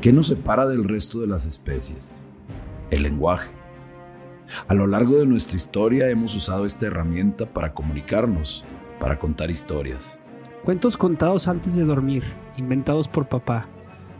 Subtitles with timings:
[0.00, 2.22] ¿Qué nos separa del resto de las especies?
[2.90, 3.50] El lenguaje.
[4.66, 8.64] A lo largo de nuestra historia hemos usado esta herramienta para comunicarnos,
[8.98, 10.18] para contar historias.
[10.64, 12.24] Cuentos contados antes de dormir,
[12.56, 13.68] inventados por papá.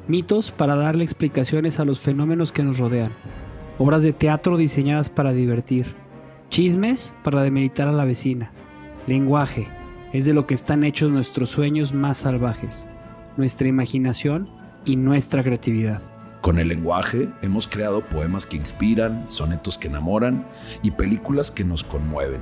[0.06, 3.12] Mitos para darle explicaciones a los fenómenos que nos rodean.
[3.78, 5.94] Obras de teatro diseñadas para divertir.
[6.50, 8.52] Chismes para demeritar a la vecina.
[9.06, 9.66] Lenguaje
[10.12, 12.86] es de lo que están hechos nuestros sueños más salvajes.
[13.38, 16.02] Nuestra imaginación y nuestra creatividad.
[16.40, 20.46] Con el lenguaje hemos creado poemas que inspiran, sonetos que enamoran
[20.82, 22.40] y películas que nos conmueven.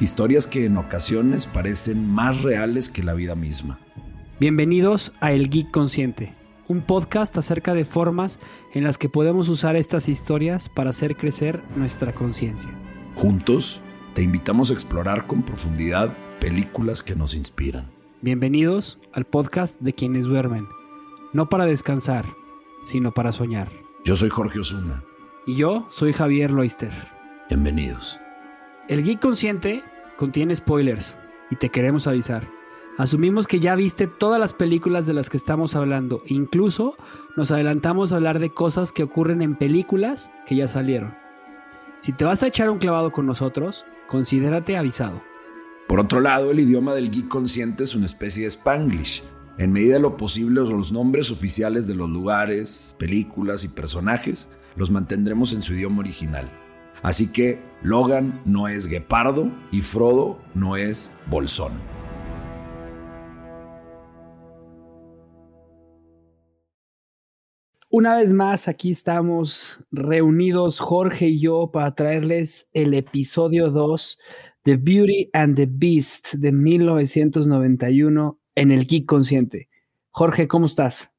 [0.00, 3.78] Historias que en ocasiones parecen más reales que la vida misma.
[4.40, 6.34] Bienvenidos a El Geek Consciente,
[6.68, 8.40] un podcast acerca de formas
[8.72, 12.70] en las que podemos usar estas historias para hacer crecer nuestra conciencia.
[13.14, 13.80] Juntos,
[14.14, 17.90] te invitamos a explorar con profundidad películas que nos inspiran.
[18.22, 20.66] Bienvenidos al podcast de quienes duermen
[21.38, 22.24] no para descansar,
[22.82, 23.70] sino para soñar.
[24.04, 25.04] Yo soy Jorge Osuna.
[25.46, 26.90] Y yo soy Javier Loister.
[27.48, 28.18] Bienvenidos.
[28.88, 29.84] El Geek Consciente
[30.16, 31.16] contiene spoilers
[31.48, 32.50] y te queremos avisar.
[32.96, 36.24] Asumimos que ya viste todas las películas de las que estamos hablando.
[36.26, 36.96] Incluso
[37.36, 41.14] nos adelantamos a hablar de cosas que ocurren en películas que ya salieron.
[42.00, 45.22] Si te vas a echar un clavado con nosotros, considérate avisado.
[45.86, 49.22] Por otro lado, el idioma del geek consciente es una especie de spanglish
[49.58, 54.92] en medida de lo posible, los nombres oficiales de los lugares, películas y personajes los
[54.92, 56.48] mantendremos en su idioma original.
[57.02, 61.72] Así que Logan no es guepardo y Frodo no es bolsón.
[67.90, 74.18] Una vez más, aquí estamos reunidos Jorge y yo para traerles el episodio 2
[74.64, 79.68] de Beauty and the Beast de 1991 en el Geek Consciente.
[80.10, 81.12] Jorge, ¿cómo estás?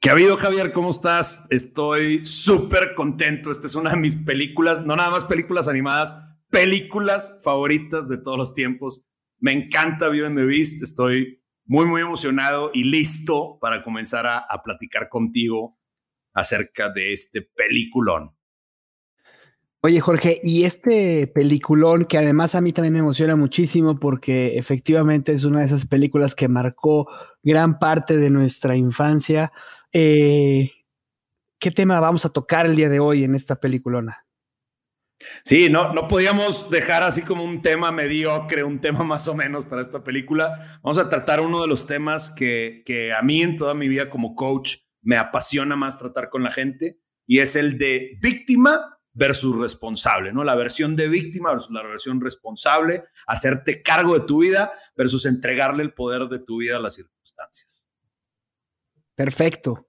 [0.00, 0.72] ¿Qué ha habido, Javier?
[0.72, 1.46] ¿Cómo estás?
[1.50, 3.50] Estoy súper contento.
[3.52, 6.12] Esta es una de mis películas, no nada más películas animadas,
[6.50, 9.06] películas favoritas de todos los tiempos.
[9.38, 10.82] Me encanta Beauty and the Beast.
[10.82, 15.78] Estoy muy, muy emocionado y listo para comenzar a, a platicar contigo
[16.34, 18.36] acerca de este peliculón.
[19.82, 25.32] Oye, Jorge, y este peliculón que además a mí también me emociona muchísimo porque efectivamente
[25.32, 27.08] es una de esas películas que marcó
[27.42, 29.52] gran parte de nuestra infancia.
[29.90, 30.70] Eh,
[31.58, 34.26] ¿Qué tema vamos a tocar el día de hoy en esta peliculona?
[35.44, 39.64] Sí, no, no podíamos dejar así como un tema mediocre, un tema más o menos
[39.64, 40.78] para esta película.
[40.82, 44.10] Vamos a tratar uno de los temas que, que a mí en toda mi vida
[44.10, 49.54] como coach me apasiona más tratar con la gente y es el de víctima versus
[49.54, 50.42] responsable, ¿no?
[50.44, 55.82] La versión de víctima versus la versión responsable, hacerte cargo de tu vida versus entregarle
[55.82, 57.86] el poder de tu vida a las circunstancias.
[59.14, 59.86] Perfecto.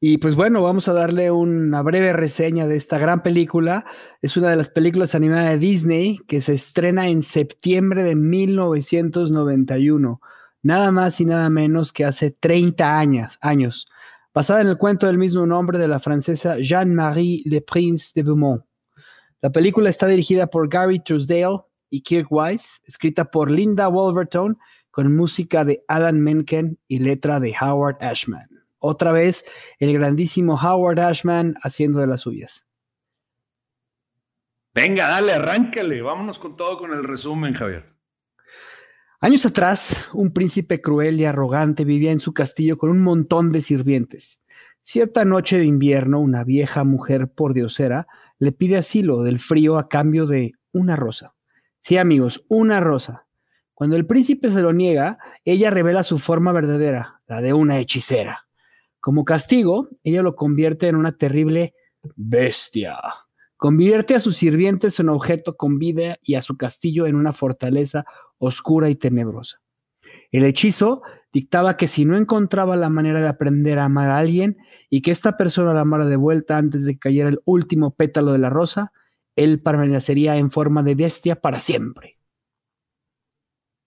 [0.00, 3.86] Y pues bueno, vamos a darle una breve reseña de esta gran película.
[4.20, 10.20] Es una de las películas animadas de Disney que se estrena en septiembre de 1991.
[10.62, 13.38] Nada más y nada menos que hace 30 años.
[13.40, 13.88] años
[14.34, 18.64] basada en el cuento del mismo nombre de la francesa Jeanne-Marie Le Prince de Beaumont.
[19.44, 21.58] La película está dirigida por Gary Truesdale
[21.90, 24.56] y Kirk Wise, escrita por Linda Wolverton,
[24.90, 28.48] con música de Alan Menken y letra de Howard Ashman.
[28.78, 29.44] Otra vez,
[29.78, 32.64] el grandísimo Howard Ashman haciendo de las suyas.
[34.72, 36.00] Venga, dale, arráncale.
[36.00, 37.84] Vámonos con todo con el resumen, Javier.
[39.20, 43.60] Años atrás, un príncipe cruel y arrogante vivía en su castillo con un montón de
[43.60, 44.42] sirvientes.
[44.80, 48.06] Cierta noche de invierno, una vieja mujer por diosera
[48.38, 51.34] le pide asilo del frío a cambio de una rosa.
[51.80, 53.26] Sí, amigos, una rosa.
[53.74, 58.46] Cuando el príncipe se lo niega, ella revela su forma verdadera, la de una hechicera.
[59.00, 61.74] Como castigo, ella lo convierte en una terrible
[62.16, 62.98] bestia.
[63.56, 68.04] Convierte a sus sirvientes en objeto con vida y a su castillo en una fortaleza
[68.38, 69.60] oscura y tenebrosa.
[70.30, 71.02] El hechizo
[71.34, 74.56] dictaba que si no encontraba la manera de aprender a amar a alguien
[74.88, 78.32] y que esta persona la amara de vuelta antes de que cayera el último pétalo
[78.32, 78.92] de la rosa,
[79.34, 82.18] él permanecería en forma de bestia para siempre.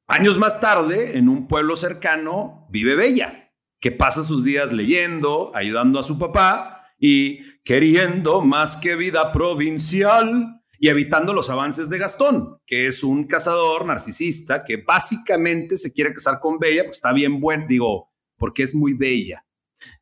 [0.07, 5.99] Años más tarde, en un pueblo cercano, vive Bella, que pasa sus días leyendo, ayudando
[5.99, 12.59] a su papá y queriendo más que vida provincial y evitando los avances de Gastón,
[12.65, 17.39] que es un cazador narcisista que básicamente se quiere casar con Bella, porque está bien
[17.39, 19.45] buen, digo, porque es muy bella.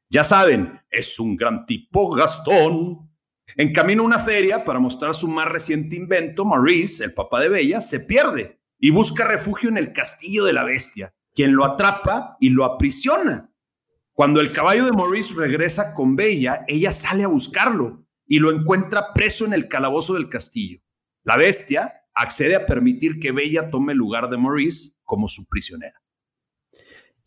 [0.09, 3.09] Ya saben, es un gran tipo Gastón.
[3.55, 7.49] En camino a una feria para mostrar su más reciente invento, Maurice, el papá de
[7.49, 12.37] Bella, se pierde y busca refugio en el castillo de la bestia, quien lo atrapa
[12.39, 13.51] y lo aprisiona.
[14.13, 19.13] Cuando el caballo de Maurice regresa con Bella, ella sale a buscarlo y lo encuentra
[19.13, 20.79] preso en el calabozo del castillo.
[21.23, 26.01] La bestia accede a permitir que Bella tome el lugar de Maurice como su prisionera.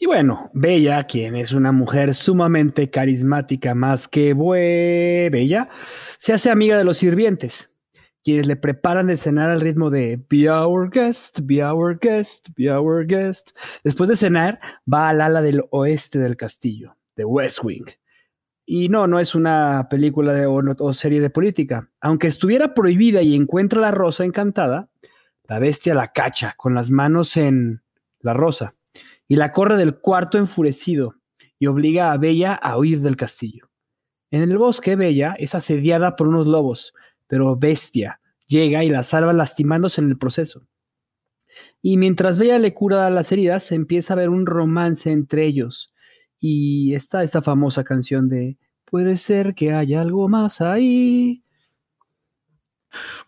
[0.00, 5.68] Y bueno, Bella, quien es una mujer sumamente carismática más que bella,
[6.20, 7.68] se hace amiga de los sirvientes,
[8.22, 12.70] quienes le preparan de cenar al ritmo de Be our guest, be our guest, be
[12.70, 13.50] our guest.
[13.82, 14.60] Después de cenar,
[14.90, 17.86] va al ala del oeste del castillo, de West Wing.
[18.70, 21.90] Y no, no es una película de, o serie de política.
[22.02, 24.90] Aunque estuviera prohibida y encuentra la rosa encantada,
[25.44, 27.82] la bestia la cacha con las manos en
[28.20, 28.74] la rosa
[29.26, 31.14] y la corre del cuarto enfurecido
[31.58, 33.70] y obliga a Bella a huir del castillo.
[34.30, 36.92] En el bosque, Bella es asediada por unos lobos,
[37.26, 40.66] pero Bestia llega y la salva lastimándose en el proceso.
[41.80, 45.94] Y mientras Bella le cura las heridas, empieza a ver un romance entre ellos.
[46.40, 48.58] Y está esta famosa canción de
[48.90, 51.44] Puede ser que haya algo más ahí.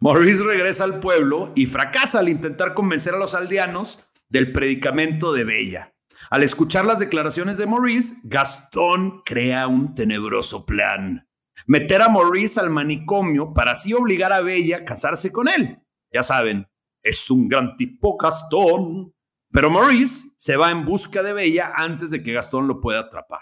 [0.01, 5.45] Maurice regresa al pueblo y fracasa al intentar convencer a los aldeanos del predicamento de
[5.45, 5.95] Bella.
[6.31, 11.29] Al escuchar las declaraciones de Maurice, Gastón crea un tenebroso plan.
[11.67, 15.79] Meter a Maurice al manicomio para así obligar a Bella a casarse con él.
[16.11, 16.69] Ya saben,
[17.03, 19.13] es un gran tipo Gastón.
[19.53, 23.41] Pero Maurice se va en busca de Bella antes de que Gastón lo pueda atrapar.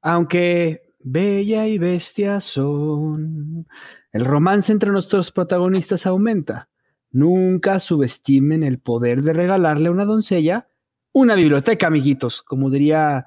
[0.00, 3.66] Aunque Bella y Bestia son...
[4.12, 6.68] El romance entre nuestros protagonistas aumenta.
[7.10, 10.68] Nunca subestimen el poder de regalarle a una doncella
[11.16, 13.26] una biblioteca, amiguitos, como diría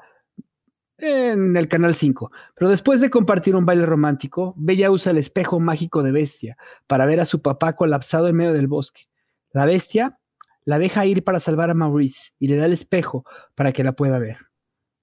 [0.97, 2.31] en el Canal 5.
[2.53, 7.05] Pero después de compartir un baile romántico, Bella usa el espejo mágico de Bestia para
[7.05, 9.03] ver a su papá colapsado en medio del bosque.
[9.51, 10.19] La bestia
[10.67, 13.23] la deja ir para salvar a Maurice y le da el espejo
[13.55, 14.37] para que la pueda ver.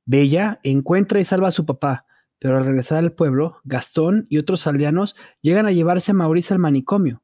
[0.05, 2.05] Bella encuentra y salva a su papá,
[2.38, 6.61] pero al regresar al pueblo, Gastón y otros aldeanos llegan a llevarse a Maurice al
[6.61, 7.22] manicomio.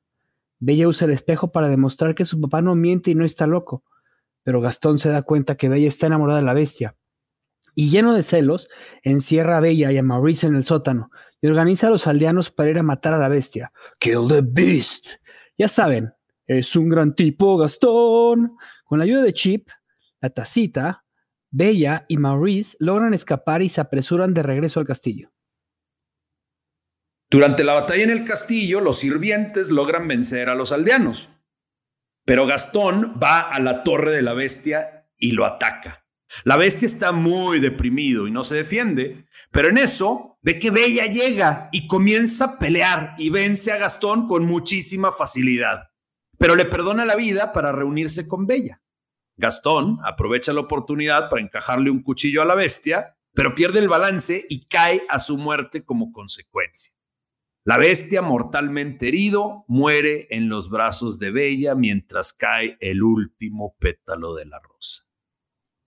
[0.59, 3.85] Bella usa el espejo para demostrar que su papá no miente y no está loco,
[4.43, 6.97] pero Gastón se da cuenta que Bella está enamorada de la bestia.
[7.75, 8.71] Y lleno de celos,
[9.03, 11.11] encierra a Bella y a Maurice en el sótano
[11.43, 13.71] y organiza a los aldeanos para ir a matar a la bestia.
[13.99, 15.17] Kill the beast.
[15.59, 16.15] Ya saben,
[16.59, 18.57] es un gran tipo Gastón.
[18.85, 19.69] Con la ayuda de Chip,
[20.21, 21.05] la tacita,
[21.49, 25.33] Bella y Maurice logran escapar y se apresuran de regreso al castillo.
[27.31, 31.29] Durante la batalla en el castillo, los sirvientes logran vencer a los aldeanos.
[32.25, 36.05] Pero Gastón va a la torre de la bestia y lo ataca.
[36.43, 41.07] La bestia está muy deprimido y no se defiende, pero en eso ve que Bella
[41.07, 45.90] llega y comienza a pelear y vence a Gastón con muchísima facilidad,
[46.41, 48.81] pero le perdona la vida para reunirse con Bella.
[49.37, 54.47] Gastón aprovecha la oportunidad para encajarle un cuchillo a la bestia, pero pierde el balance
[54.49, 56.95] y cae a su muerte como consecuencia.
[57.67, 64.35] La bestia, mortalmente herido, muere en los brazos de Bella mientras cae el último pétalo
[64.35, 65.05] de la rosa.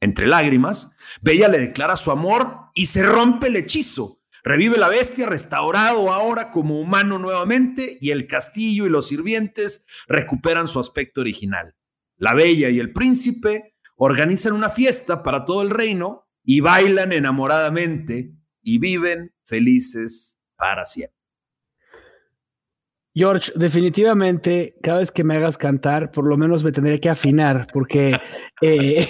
[0.01, 4.22] Entre lágrimas, Bella le declara su amor y se rompe el hechizo.
[4.43, 10.67] Revive la bestia, restaurado ahora como humano nuevamente, y el castillo y los sirvientes recuperan
[10.67, 11.75] su aspecto original.
[12.17, 18.33] La bella y el príncipe organizan una fiesta para todo el reino y bailan enamoradamente
[18.61, 21.22] y viven felices para siempre.
[23.15, 27.67] George, definitivamente, cada vez que me hagas cantar, por lo menos me tendré que afinar,
[27.71, 28.17] porque
[28.61, 29.05] eh,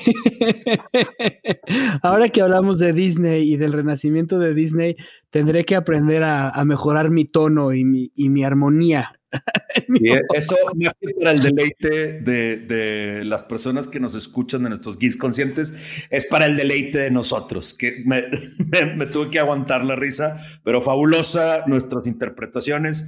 [2.01, 4.97] ahora que hablamos de Disney y del renacimiento de Disney,
[5.29, 9.19] tendré que aprender a, mejorar mi tono y mi, y mi armonía.
[10.33, 15.17] eso más que para el deleite de, las personas que nos escuchan de nuestros guis
[15.17, 15.73] conscientes,
[16.09, 21.65] es para el deleite de nosotros, que me, tuve que aguantar la risa, pero fabulosa
[21.67, 23.05] nuestras interpretaciones.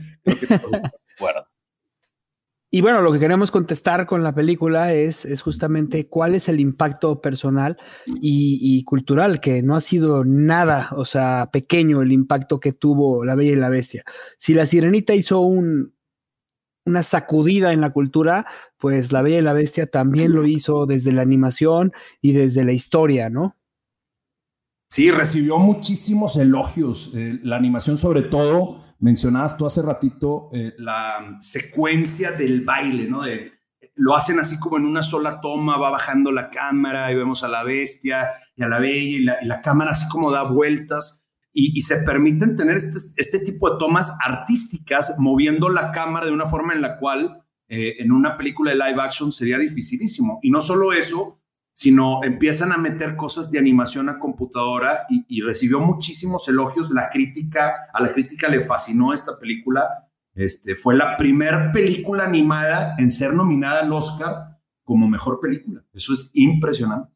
[2.71, 6.59] Y bueno, lo que queremos contestar con la película es, es justamente cuál es el
[6.59, 12.59] impacto personal y, y, cultural, que no ha sido nada, o sea, pequeño el impacto
[12.59, 14.03] que tuvo La Bella y la Bestia.
[14.39, 15.94] Si La Sirenita hizo un,
[16.85, 18.45] una sacudida en la cultura,
[18.77, 22.73] pues La Bella y la Bestia también lo hizo desde la animación y desde la
[22.73, 23.55] historia, ¿no?
[24.89, 27.11] Sí, recibió muchísimos elogios.
[27.15, 33.23] Eh, la animación, sobre todo, mencionabas tú hace ratito eh, la secuencia del baile, ¿no?
[33.23, 33.51] De,
[33.95, 37.47] lo hacen así como en una sola toma, va bajando la cámara y vemos a
[37.47, 41.24] la bestia y a la bella y la cámara así como da vueltas
[41.57, 46.45] y, se permiten tener este, este, tipo de tomas artísticas moviendo la cámara de una
[46.45, 50.39] forma en la cual eh, en una película de live action sería dificilísimo.
[50.43, 51.39] Y no solo eso,
[51.71, 56.91] sino empiezan a meter cosas de animación a computadora y, recibió muchísimos elogios.
[56.91, 59.87] La crítica, a la crítica le fascinó esta película.
[60.33, 65.81] Este, fue la primera película animada en ser nominada al Oscar como mejor película.
[65.93, 67.14] Eso es impresionante.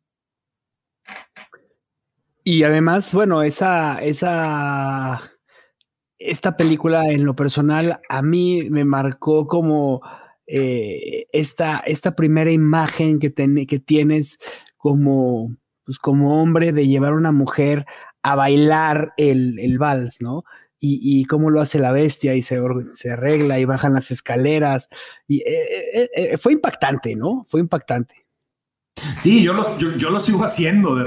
[2.51, 5.22] Y además, bueno, esa, esa,
[6.18, 10.01] esta película en lo personal a mí me marcó como
[10.48, 13.32] eh, esta, esta primera imagen que,
[13.68, 14.39] que tienes
[14.77, 17.86] como, pues como hombre de llevar a una mujer
[18.24, 20.44] a bailar el, el vals, ¿no?
[20.79, 22.60] Y, cómo lo hace la bestia y se,
[22.96, 24.89] se arregla y bajan las escaleras.
[25.27, 27.46] Y eh, eh, fue impactante, ¿no?
[27.48, 28.28] Fue impactante.
[29.18, 30.98] Sí, yo lo, yo, lo sigo haciendo.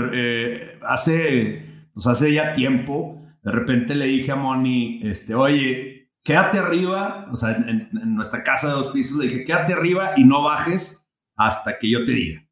[0.83, 7.29] hace, pues hace ya tiempo, de repente le dije a Moni, este, oye, quédate arriba,
[7.31, 11.09] o sea, en, nuestra casa de dos pisos le dije, quédate arriba y no bajes
[11.37, 12.49] hasta que yo te diga.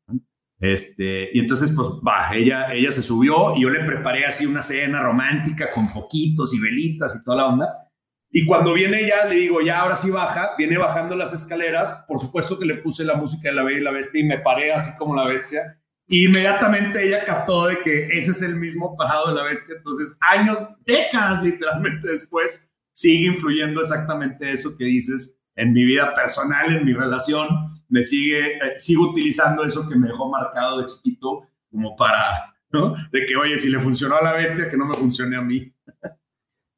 [0.59, 4.61] Este, y entonces, pues, va, ella, ella se subió y yo le preparé así una
[4.61, 7.90] cena romántica con foquitos y velitas y toda la onda.
[8.33, 12.05] Y cuando viene ella, le digo, ya ahora sí baja, viene bajando las escaleras.
[12.07, 14.39] Por supuesto que le puse la música de la Bella y la Bestia y me
[14.39, 15.81] paré así como la Bestia.
[16.07, 19.75] Y inmediatamente ella captó de que ese es el mismo bajado de la Bestia.
[19.77, 26.75] Entonces, años, décadas literalmente después, sigue influyendo exactamente eso que dices en mi vida personal,
[26.75, 27.49] en mi relación,
[27.89, 32.93] me sigue, eh, sigo utilizando eso que me dejó marcado de chiquito como para, ¿no?
[33.11, 35.73] De que, oye, si le funcionó a la bestia, que no me funcione a mí.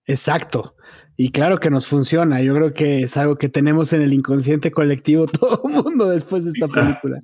[0.06, 0.76] Exacto.
[1.16, 2.40] Y claro que nos funciona.
[2.40, 6.44] Yo creo que es algo que tenemos en el inconsciente colectivo todo el mundo después
[6.44, 7.20] de esta película.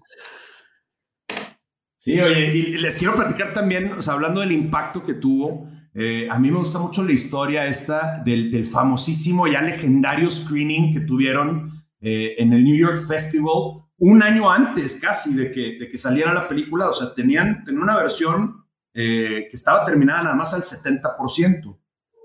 [1.96, 6.28] Sí, oye, y les quiero platicar también, o sea, hablando del impacto que tuvo, eh,
[6.30, 11.70] a mí me gusta mucho la historia esta del, famosísimo, ya legendario screening que tuvieron
[12.00, 16.32] eh, en el New York Festival un año antes casi de que, de que saliera
[16.32, 16.88] la película.
[16.88, 18.64] O sea, tenían, tenían una versión
[18.94, 21.77] eh, que estaba terminada nada más al 70%.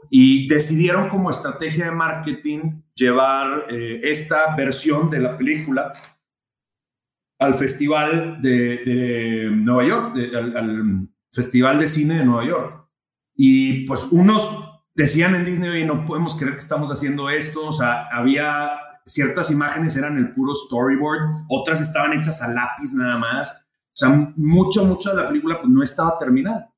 [0.09, 5.91] Y decidieron como estrategia de marketing llevar esta versión de la película
[7.39, 10.17] al Festival de, Nueva York,
[10.55, 12.87] al Festival de Cine de Nueva York.
[13.35, 18.07] Y pues unos decían en Disney, no podemos creer que estamos haciendo esto, o sea,
[18.11, 18.71] había
[19.05, 24.09] ciertas imágenes eran el puro storyboard, otras estaban hechas a lápiz nada más, o sea,
[24.35, 26.72] mucho, mucho de la película pues no estaba terminada.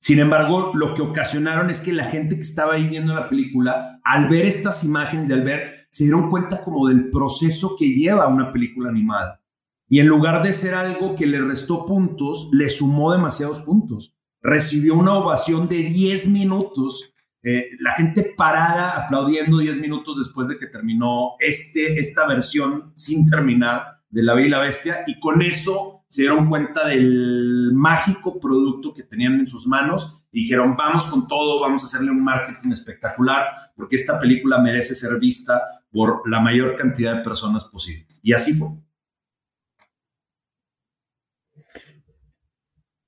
[0.00, 4.00] Sin embargo, lo que ocasionaron es que la gente que estaba ahí viendo la película,
[4.02, 8.26] al ver estas imágenes y al ver, se dieron cuenta como del proceso que lleva
[8.26, 9.40] una película animada.
[9.88, 14.94] Y en lugar de ser algo que le restó puntos, le sumó demasiados puntos recibió
[14.94, 20.66] una ovación de 10 minutos, eh, la gente parada aplaudiendo 10 minutos después de que
[20.66, 25.99] terminó este, esta versión sin terminar de La Bella y la Bestia, y con eso
[26.10, 31.28] se dieron cuenta del mágico producto que tenían en sus manos y dijeron, vamos con
[31.28, 35.62] todo, vamos a hacerle un marketing espectacular, porque esta película merece ser vista
[35.92, 38.18] por la mayor cantidad de personas posibles.
[38.24, 38.70] Y así fue.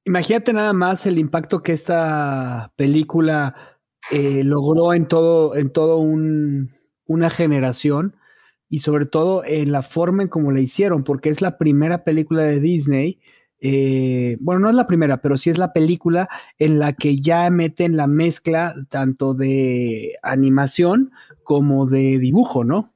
[0.04, 3.80] Imagínate nada más el impacto que esta película
[4.12, 6.70] eh, logró en todo, en todo un,
[7.06, 8.16] una generación
[8.72, 12.42] y sobre todo en la forma en cómo la hicieron, porque es la primera película
[12.44, 13.20] de Disney.
[13.60, 17.50] Eh, bueno, no es la primera, pero sí es la película en la que ya
[17.50, 21.10] meten la mezcla tanto de animación
[21.44, 22.88] como de dibujo, ¿no?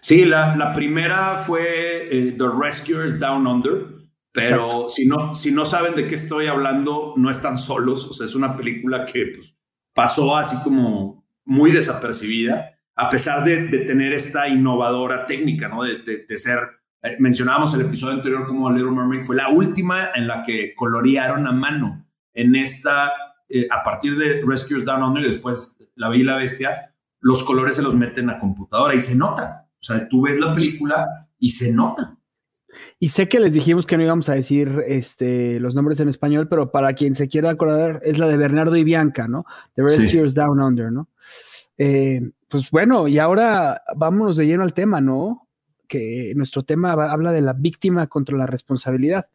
[0.00, 3.86] Sí, la, primera fue eh, The Rescuers Down Under,
[4.32, 8.04] pero si no, si no saben de qué estoy hablando, no están solos.
[8.06, 9.56] O sea, es una película que pues,
[9.94, 15.84] pasó así como muy desapercibida, a pesar de, tener esta innovadora técnica, ¿no?
[15.84, 16.58] De, de, ser,
[17.02, 21.46] eh, mencionábamos el episodio anterior como Little Mermaid, fue la última en la que colorearon
[21.46, 22.06] a mano.
[22.32, 23.12] En esta,
[23.48, 27.42] eh, a partir de Rescuers Down Under y después La Bella y la Bestia, los
[27.42, 29.68] colores se los meten a computadora y se nota.
[29.78, 32.16] O sea, tú ves la película y se nota.
[32.98, 36.48] Y sé que les dijimos que no íbamos a decir este, los nombres en español,
[36.48, 39.44] pero para quien se quiera acordar, es la de Bernardo y Bianca, ¿no?
[39.74, 41.08] The Rescuers Down Under, ¿no?
[41.78, 45.48] Eh, pues bueno, y ahora vámonos de lleno al tema, ¿no?
[45.88, 49.28] Que nuestro tema habla de la víctima contra la responsabilidad.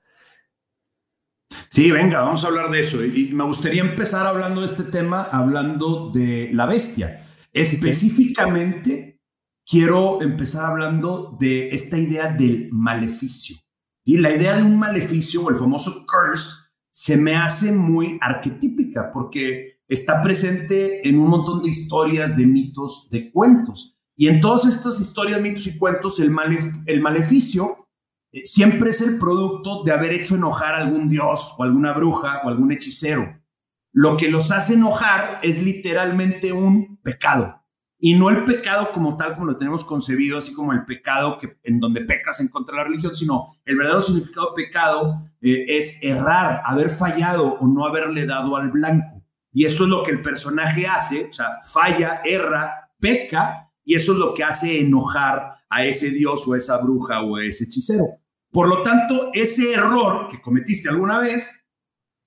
[1.70, 3.04] Sí, venga, vamos a hablar de eso.
[3.04, 7.26] Y me gustaría empezar hablando de este tema, hablando de la bestia.
[7.54, 9.20] Específicamente
[9.66, 13.58] quiero empezar hablando de esta idea del maleficio.
[14.04, 19.12] Y la idea de un maleficio o el famoso curse se me hace muy arquetípica
[19.14, 24.00] porque está presente en un montón de historias, de mitos, de cuentos.
[24.16, 26.34] Y en todas estas historias, mitos y cuentos, el,
[26.86, 27.90] el maleficio
[28.32, 32.40] eh, siempre es el producto de haber hecho enojar a algún dios o alguna bruja
[32.46, 33.38] o algún hechicero.
[33.92, 37.62] Lo que los hace enojar es literalmente un pecado.
[38.00, 41.58] Y no el pecado como tal, como lo tenemos concebido, así como el pecado que,
[41.64, 45.66] en donde pecas en contra de la religión, sino el verdadero significado de pecado eh,
[45.68, 49.11] es errar, haber fallado o no haberle dado al blanco.
[49.52, 54.14] Y esto es lo que el personaje hace, o sea, falla, erra, peca, y eso
[54.14, 58.06] es lo que hace enojar a ese dios o esa bruja o ese hechicero.
[58.52, 61.66] Por lo tanto, ese error que cometiste alguna vez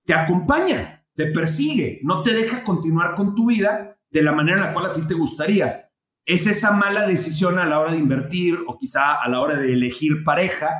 [0.04, 4.64] te acompaña, te persigue, no te deja continuar con tu vida de la manera en
[4.64, 5.90] la cual a ti te gustaría.
[6.24, 9.72] Es esa mala decisión a la hora de invertir o quizá a la hora de
[9.72, 10.70] elegir pareja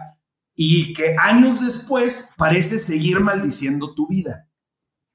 [0.55, 4.49] y que años después parece seguir maldiciendo tu vida.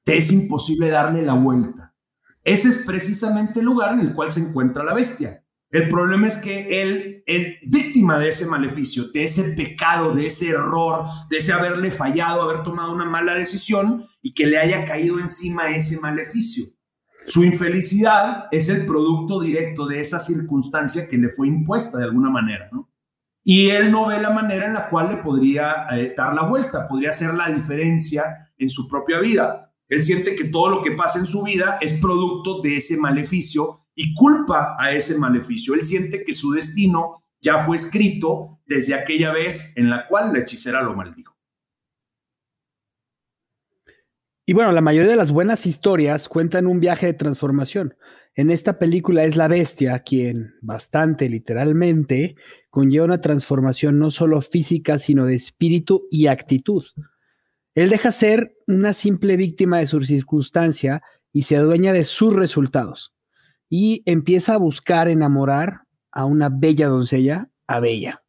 [0.04, 1.94] Te es imposible darle la vuelta.
[2.42, 5.44] Ese es precisamente el lugar en el cual se encuentra la bestia.
[5.70, 10.48] El problema es que él es víctima de ese maleficio, de ese pecado, de ese
[10.48, 15.20] error, de ese haberle fallado, haber tomado una mala decisión y que le haya caído
[15.20, 16.64] encima ese maleficio.
[17.26, 22.30] Su infelicidad es el producto directo de esa circunstancia que le fue impuesta de alguna
[22.30, 22.90] manera, ¿no?
[23.44, 26.88] Y él no ve la manera en la cual le podría eh, dar la vuelta,
[26.88, 29.69] podría hacer la diferencia en su propia vida.
[29.90, 33.86] Él siente que todo lo que pasa en su vida es producto de ese maleficio
[33.94, 35.74] y culpa a ese maleficio.
[35.74, 40.38] Él siente que su destino ya fue escrito desde aquella vez en la cual la
[40.38, 41.36] hechicera lo maldijo.
[44.46, 47.96] Y bueno, la mayoría de las buenas historias cuentan un viaje de transformación.
[48.34, 52.36] En esta película es la bestia quien, bastante literalmente,
[52.68, 56.84] conlleva una transformación no solo física, sino de espíritu y actitud.
[57.74, 63.14] Él deja ser una simple víctima de su circunstancia y se adueña de sus resultados.
[63.68, 68.24] Y empieza a buscar enamorar a una bella doncella, a Bella.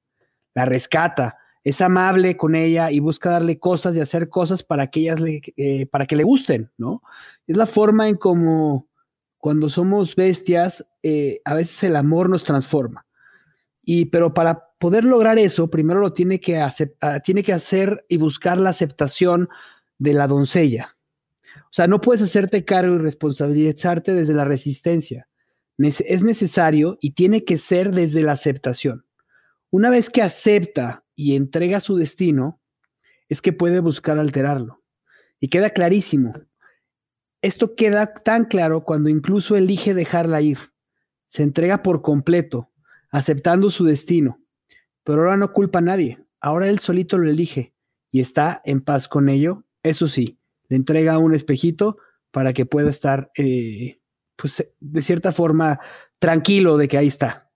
[0.54, 5.02] La rescata, es amable con ella y busca darle cosas y hacer cosas para que
[5.02, 7.04] ellas le, eh, para que le gusten, ¿no?
[7.46, 8.88] Es la forma en como
[9.38, 13.06] cuando somos bestias, eh, a veces el amor nos transforma.
[13.84, 18.18] Y, pero para poder lograr eso, primero lo tiene que, ah, tiene que hacer y
[18.18, 19.48] buscar la aceptación
[20.00, 20.98] de la doncella.
[21.66, 25.30] O sea, no puedes hacerte cargo y responsabilizarte desde la resistencia.
[25.78, 29.06] Es necesario y tiene que ser desde la aceptación.
[29.70, 32.60] Una vez que acepta y entrega su destino,
[33.30, 34.82] es que puede buscar alterarlo.
[35.40, 36.34] Y queda clarísimo.
[37.44, 40.58] Esto queda tan claro cuando incluso elige dejarla ir.
[41.28, 42.72] Se entrega por completo,
[43.12, 44.41] aceptando su destino.
[45.04, 46.26] Pero ahora no culpa a nadie.
[46.40, 47.74] Ahora él solito lo elige
[48.12, 49.64] y está en paz con ello.
[49.84, 51.98] Eso sí, le entrega un espejito
[52.32, 54.02] para que pueda estar, eh,
[54.36, 55.80] pues, de cierta forma,
[56.20, 57.52] tranquilo de que ahí está.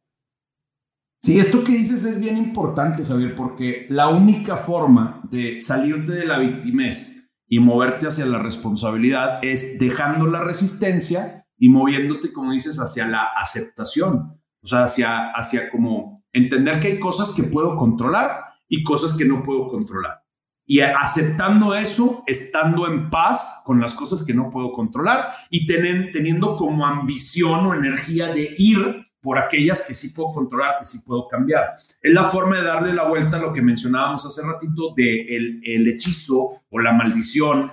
[1.21, 6.25] Sí, esto que dices es bien importante, Javier, porque la única forma de salirte de
[6.25, 12.77] la victimez y moverte hacia la responsabilidad es dejando la resistencia y moviéndote, como dices,
[12.77, 18.45] hacia la aceptación, o sea, hacia, hacia como entender que hay cosas que puedo controlar
[18.67, 20.21] y cosas que no puedo controlar.
[20.67, 26.55] Y aceptando eso, estando en paz con las cosas que no puedo controlar y teniendo
[26.55, 31.27] como ambición o energía de ir por aquellas que sí puedo controlar, que sí puedo
[31.27, 31.71] cambiar.
[32.01, 35.61] Es la forma de darle la vuelta a lo que mencionábamos hace ratito de el,
[35.63, 37.71] el hechizo o la maldición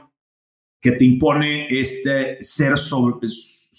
[0.80, 2.78] que te impone este ser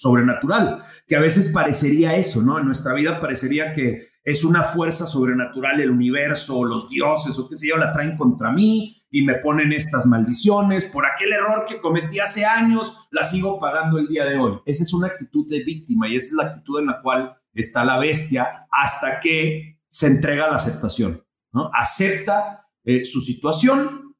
[0.04, 2.60] sobrenatural, que a veces parecería eso, ¿no?
[2.60, 7.48] En nuestra vida parecería que es una fuerza sobrenatural, el universo, o los dioses o
[7.48, 11.66] qué sé yo, la traen contra mí y me ponen estas maldiciones por aquel error
[11.66, 14.60] que cometí hace años, la sigo pagando el día de hoy.
[14.66, 17.86] Esa es una actitud de víctima y esa es la actitud en la cual está
[17.86, 21.70] la bestia hasta que se entrega la aceptación, ¿no?
[21.74, 24.13] Acepta eh, su situación,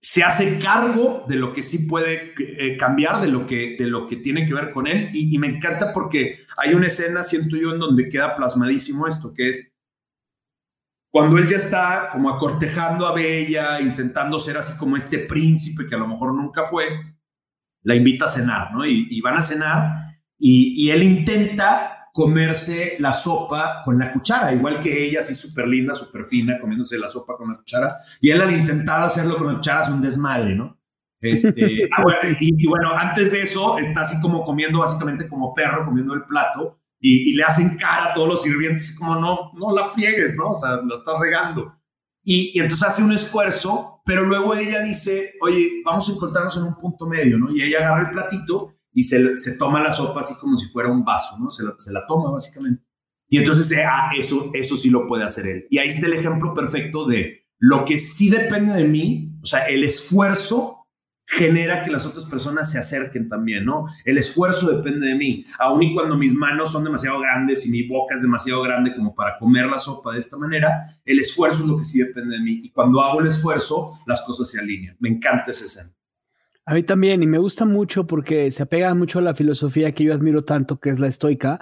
[0.00, 4.06] se hace cargo de lo que sí puede eh, cambiar, de lo, que, de lo
[4.06, 5.10] que tiene que ver con él.
[5.12, 9.48] Y, me encanta porque hay una escena, siento yo, en donde queda plasmadísimo esto, que
[9.48, 9.76] es
[11.10, 15.94] cuando él ya está como acortejando a Bella, intentando ser así como este príncipe que
[15.94, 16.84] a lo mejor nunca fue,
[17.82, 18.86] la invita a cenar, ¿no?
[18.86, 19.94] Y, van a cenar
[20.38, 25.94] y él intenta comerse la sopa con la cuchara, igual que ella, así súper linda,
[25.94, 27.98] súper fina, comiéndose la sopa con la cuchara.
[28.20, 30.76] Y él al intentar hacerlo con la cuchara es un desmadre, ¿no?
[31.20, 32.02] Este, ah,
[32.40, 36.80] y, bueno, antes de eso está así como comiendo básicamente como perro, comiendo el plato,
[36.98, 40.50] y, le hacen cara a todos los sirvientes, como no, no la friegues, ¿no?
[40.50, 41.72] O sea, la estás regando.
[42.24, 46.64] Y, y, entonces hace un esfuerzo, pero luego ella dice, oye, vamos a encontrarnos en
[46.64, 47.48] un punto medio, ¿no?
[47.54, 50.90] Y ella agarra el platito y se, se, toma la sopa así como si fuera
[50.90, 51.50] un vaso, ¿no?
[51.50, 52.82] Se la, se la toma básicamente.
[53.28, 55.66] Y entonces, eh, ah, eso, eso sí lo puede hacer él.
[55.70, 59.68] Y ahí está el ejemplo perfecto de Lo que sí depende de mí, o sea,
[59.68, 60.88] el esfuerzo
[61.28, 63.86] genera que las otras personas se acerquen también, ¿no?
[64.04, 67.86] El esfuerzo depende de mí, aun y cuando mis manos son demasiado grandes y mi
[67.86, 71.68] boca es demasiado grande como para comer la sopa de esta manera, el esfuerzo es
[71.68, 72.62] lo que sí depende de mí.
[72.64, 74.96] Y cuando hago el esfuerzo, las cosas se alinean.
[74.98, 75.97] Me encanta ese escena.
[76.68, 80.04] A mí también, y me gusta mucho porque se apega mucho a la filosofía que
[80.04, 81.58] yo admiro tanto, que es la estoica.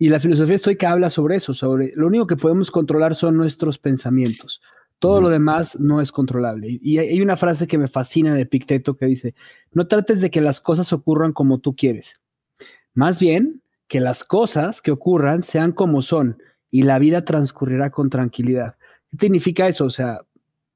[0.00, 3.78] Y la filosofía estoica habla sobre eso, sobre lo único que podemos controlar son nuestros
[3.78, 4.60] pensamientos.
[4.98, 6.76] Todo lo demás no es controlable.
[6.82, 9.36] Y hay una frase que me fascina de Picteto que dice,
[9.70, 12.18] no trates de que las cosas ocurran como tú quieres.
[12.94, 18.10] Más bien, que las cosas que ocurran sean como son y la vida transcurrirá con
[18.10, 18.74] tranquilidad.
[19.12, 19.84] ¿Qué significa eso?
[19.84, 20.22] O sea,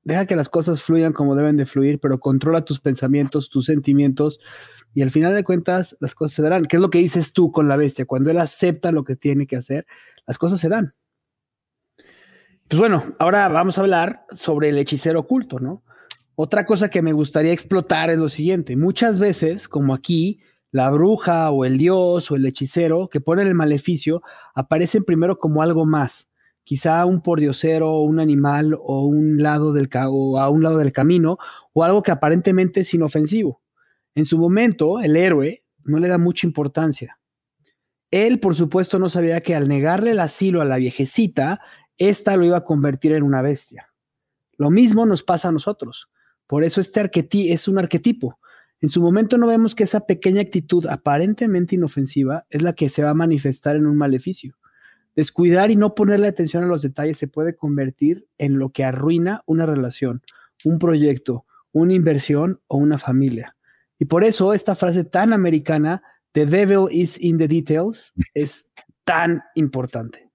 [0.04, 4.40] deja que las cosas fluyan como deben de fluir, pero controla tus pensamientos, tus sentimientos
[4.94, 6.64] y al final de cuentas las cosas se darán.
[6.64, 8.04] ¿Qué es lo que dices tú con la bestia?
[8.04, 9.86] Cuando él acepta lo que tiene que hacer,
[10.26, 10.92] las cosas se dan.
[12.68, 15.82] Pues bueno, ahora vamos a hablar sobre el hechicero oculto, ¿no?
[16.34, 18.76] Otra cosa que me gustaría explotar es lo siguiente.
[18.76, 23.54] Muchas veces, como aquí, la bruja o el dios o el hechicero que ponen el
[23.54, 24.22] maleficio
[24.54, 26.30] aparecen primero como algo más,
[26.64, 31.38] quizá un pordiosero, un animal o un lado del o a un lado del camino
[31.72, 33.62] o algo que aparentemente es inofensivo.
[34.14, 37.18] En su momento, el héroe no le da mucha importancia.
[38.11, 41.61] Él, por supuesto, no sabía que al negarle el asilo a la viejecita,
[41.96, 43.88] esta lo iba a convertir en una bestia.
[44.59, 46.11] Lo mismo nos pasa a nosotros.
[46.46, 48.38] Por eso este arquetipo es un arquetipo.
[48.81, 53.03] En su momento no vemos que esa pequeña actitud aparentemente inofensiva es la que se
[53.03, 54.57] va a manifestar en un maleficio.
[55.14, 59.42] Descuidar y no ponerle atención a los detalles se puede convertir en lo que arruina
[59.46, 60.22] una relación,
[60.64, 63.57] un proyecto, una inversión o una familia.
[63.98, 68.70] Y por eso esta frase tan americana, The devil is in the details, es
[69.05, 70.31] tan importante.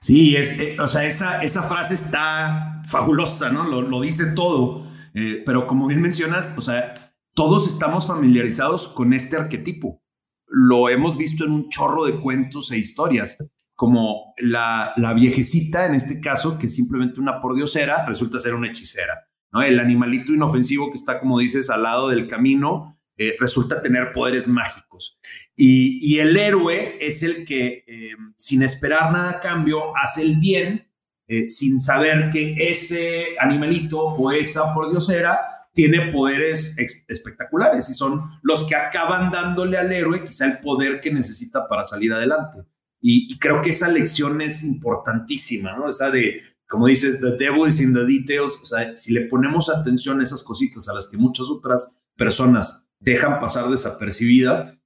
[0.00, 3.64] Sí, es, eh, o sea, esa, esa frase está fabulosa, ¿no?
[3.64, 4.86] Lo, dice todo.
[5.14, 10.02] Eh, pero como bien mencionas, o sea, todos estamos familiarizados con este arquetipo.
[10.46, 13.36] Lo hemos visto en un chorro de cuentos e historias,
[13.74, 19.28] como la, viejecita, en este caso, que simplemente una pordiosera, resulta ser una hechicera.
[19.52, 19.62] ¿no?
[19.62, 24.48] El animalito inofensivo que está, como dices, al lado del camino, eh, resulta tener poderes
[24.48, 25.18] mágicos.
[25.56, 30.90] Y, el héroe es el que, eh, sin esperar nada a cambio, hace el bien,
[31.26, 35.40] eh, sin saber que ese animalito o esa pordiosera
[35.72, 36.76] tiene poderes
[37.08, 41.82] espectaculares y son los que acaban dándole al héroe quizá el poder que necesita para
[41.82, 42.58] salir adelante.
[43.06, 45.90] Y, creo que esa lección es importantísima, ¿no?
[45.90, 49.68] Esa de, como dices, the devil is in the details, o sea, si le ponemos
[49.68, 54.80] atención a esas cositas a las que muchas otras personas dejan pasar desapercibida,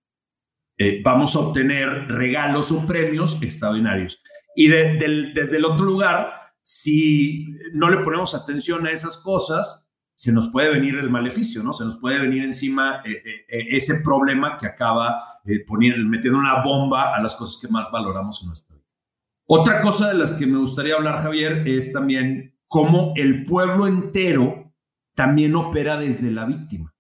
[0.79, 4.21] eh, vamos a obtener regalos o premios extraordinarios.
[4.57, 9.88] Y desde el otro lugar, si no le ponemos atención a esas cosas,
[10.19, 11.73] se nos puede venir el maleficio, ¿no?
[11.73, 15.23] Se nos puede venir encima eh, eh, ese problema que acaba
[15.65, 18.87] poniendo, metiendo una bomba a las cosas que más valoramos en nuestra vida.
[19.47, 24.75] Otra cosa de las que me gustaría hablar, Javier, es también cómo el pueblo entero
[25.15, 26.93] también opera desde la víctima.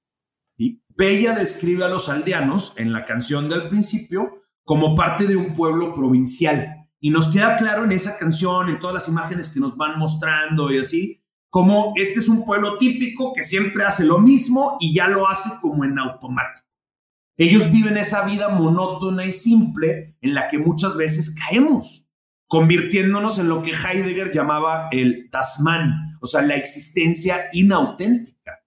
[0.98, 5.94] Bella describe a los aldeanos en la canción del principio como parte de un pueblo
[5.94, 6.88] provincial.
[6.98, 10.72] Y nos queda claro en esa canción, en todas las imágenes que nos van mostrando
[10.72, 11.17] y así,
[11.50, 15.50] como este es un pueblo típico que siempre hace lo mismo y ya lo hace
[15.60, 16.66] como en automático.
[17.36, 22.08] Ellos viven esa vida monótona y simple en la que muchas veces caemos,
[22.48, 28.58] convirtiéndonos en lo que Heidegger llamaba el Tasman, o sea, la existencia inauténtica.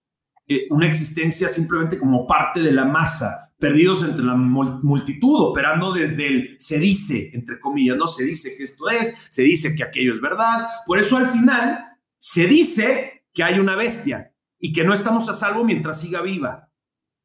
[0.48, 6.26] Eh, una existencia simplemente como parte de la masa, perdidos entre la multitud, operando desde
[6.26, 10.12] el se dice, entre comillas, no se dice que esto es, se dice que aquello
[10.12, 10.66] es verdad.
[10.84, 11.78] Por eso al final
[12.22, 16.70] se dice que hay una bestia y que no estamos a salvo mientras siga viva.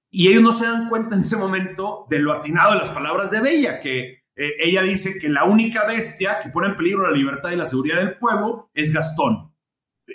[0.09, 3.29] Y ellos no se dan cuenta en ese momento de lo atinado de las palabras
[3.29, 7.15] de Bella, que eh, ella dice que la única bestia que pone en peligro la
[7.15, 9.53] libertad y la seguridad del pueblo es Gastón.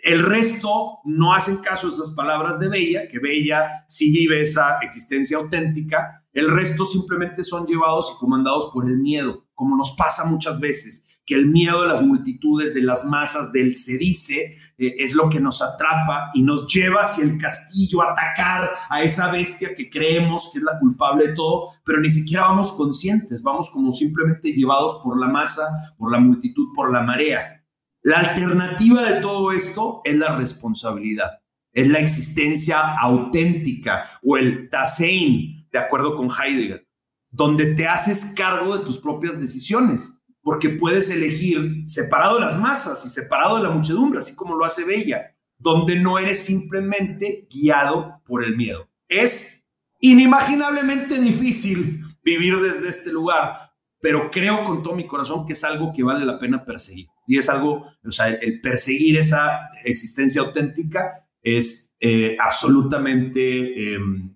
[0.02, 4.78] El resto no hacen caso a esas palabras de Bella, que Bella sí vive esa
[4.80, 6.24] existencia auténtica.
[6.32, 11.06] El resto simplemente son llevados y comandados por el miedo, como nos pasa muchas veces,
[11.24, 15.28] que el miedo de las multitudes, de las masas, del se dice, eh, es lo
[15.28, 19.88] que nos atrapa y nos lleva hacia el castillo a atacar a esa bestia que
[19.88, 24.52] creemos que es la culpable de todo, pero ni siquiera vamos conscientes, vamos como simplemente
[24.52, 25.62] llevados por la masa,
[25.96, 27.64] por la multitud, por la marea.
[28.02, 31.40] La alternativa de todo esto es la responsabilidad,
[31.72, 36.84] es la existencia auténtica o el Dasein, de acuerdo con Heidegger,
[37.30, 43.04] donde te haces cargo de tus propias decisiones, porque puedes elegir separado de las masas
[43.04, 45.36] y separado de la muchedumbre, así como lo hace Bella.
[45.58, 48.88] donde no eres simplemente guiado por el miedo.
[49.06, 49.68] Es
[50.00, 55.92] inimaginablemente difícil vivir desde este lugar, pero creo con todo mi corazón que es algo
[55.92, 57.06] que vale la pena perseguir.
[57.28, 64.34] Y es algo, o sea, el, perseguir esa existencia auténtica es eh, absolutamente, em,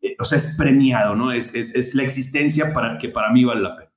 [0.00, 1.30] eh, o sea, es premiado, ¿no?
[1.30, 3.91] Es, es, es, la existencia para que para mí vale la pena.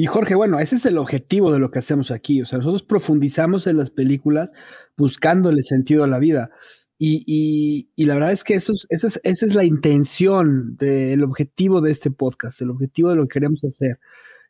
[0.00, 2.40] Y Jorge, bueno, ese es el objetivo de lo que hacemos aquí.
[2.40, 4.52] O sea, nosotros profundizamos en las películas
[4.96, 6.52] buscándole sentido a la vida.
[6.98, 11.90] Y, y, la verdad es que eso es, esa es la intención del objetivo de
[11.90, 13.98] este podcast, el objetivo de lo que queremos hacer.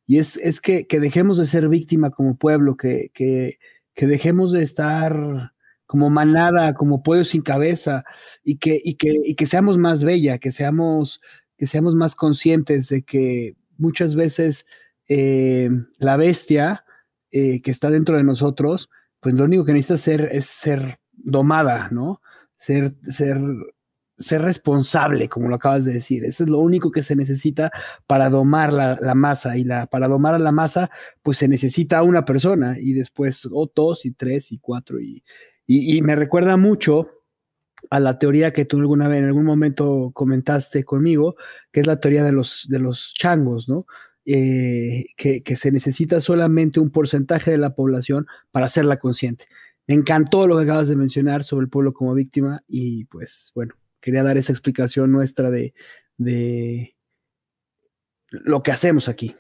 [0.07, 3.59] Y es, es que, que, dejemos de ser víctima como pueblo, que, que,
[3.95, 5.55] que, dejemos de estar
[5.87, 8.05] como manada, como pollo sin cabeza,
[8.45, 11.23] y que, y que, y que seamos más bella, que seamos,
[11.57, 14.67] que seamos más conscientes de que muchas veces
[15.09, 16.85] eh, la bestia
[17.31, 18.91] eh, que está dentro de nosotros,
[19.21, 22.21] pues lo único que necesita hacer es ser domada, ¿no?
[22.59, 23.41] ser, ser,
[24.19, 26.25] ser responsable, como lo acabas de decir.
[26.25, 27.71] Eso es lo único que se necesita
[28.07, 29.57] para domar la, masa.
[29.57, 30.91] Y la, para domar a la masa,
[31.23, 35.01] pues se necesita una persona y después o dos y tres y cuatro.
[35.01, 35.25] Y,
[35.67, 37.07] y, me recuerda mucho
[37.91, 41.37] a la teoría que tú alguna vez en algún momento comentaste conmigo,
[41.73, 43.87] que es la teoría de los, de los changos, ¿no?
[44.31, 49.47] Eh, que, que, se necesita solamente un porcentaje de la población para hacerla consciente.
[49.87, 53.73] Me encantó lo que acabas de mencionar sobre el pueblo como víctima y pues bueno,
[54.03, 55.73] quería dar esa explicación nuestra de,
[56.19, 56.95] de
[58.31, 59.35] lo que hacemos aquí.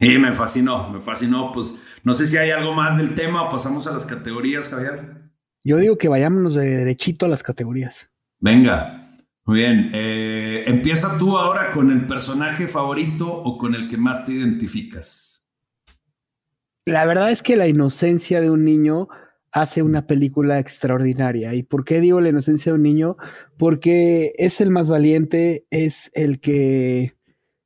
[0.00, 1.52] Sí, me fascinó, me fascinó.
[1.52, 5.22] Pues no sé si hay algo más del tema pasamos a las categorías, Javier.
[5.62, 8.10] Yo digo que vayámonos de derechito a las categorías.
[8.40, 9.07] Venga,
[9.48, 9.90] muy bien.
[9.94, 15.48] Eh, empieza tú ahora con el personaje favorito o con el que más te identificas.
[16.84, 19.08] La verdad es que la inocencia de un niño
[19.50, 21.54] hace una película extraordinaria.
[21.54, 23.16] ¿Y por qué digo la inocencia de un niño?
[23.56, 27.16] Porque es el más valiente, es el que,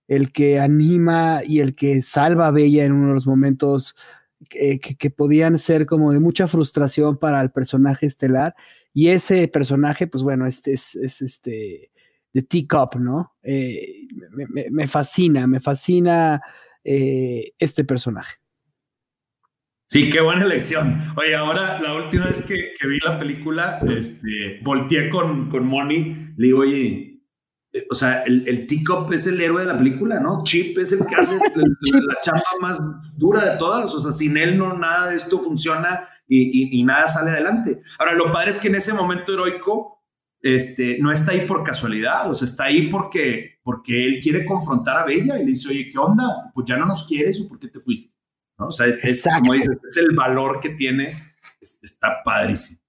[0.06, 3.96] el que anima y el que salva a Bella en uno de los momentos
[4.48, 8.54] que, que, podían ser como de mucha frustración para el personaje estelar.
[8.94, 11.90] Y ese personaje, pues bueno, este es, este
[12.32, 13.34] de Teacup, ¿no?
[13.42, 14.06] Eh,
[14.70, 16.40] me, fascina, me fascina
[16.82, 18.36] eh, este personaje.
[19.88, 21.12] Sí, qué buena elección.
[21.16, 26.46] Oye, ahora la última vez que, vi la película, este, volteé con, con Moni, le
[26.46, 27.11] digo, oye,
[27.90, 30.44] o sea, el, el Teacup es el héroe de la película, ¿no?
[30.44, 32.80] Chip es el que hace la chamba más
[33.16, 33.94] dura de todas.
[33.94, 37.82] O sea, sin él no nada de esto funciona y, y, nada sale adelante.
[37.98, 40.02] Ahora, lo padre es que en ese momento heroico,
[40.40, 44.96] este, no está ahí por casualidad, o sea, está ahí porque, porque él quiere confrontar
[44.96, 46.24] a Bella y le dice, oye, ¿qué onda?
[46.54, 48.16] Pues ya no nos quieres o por qué te fuiste.
[48.56, 51.08] O sea, es, como dices, es el valor que tiene,
[51.60, 52.81] está padrísimo.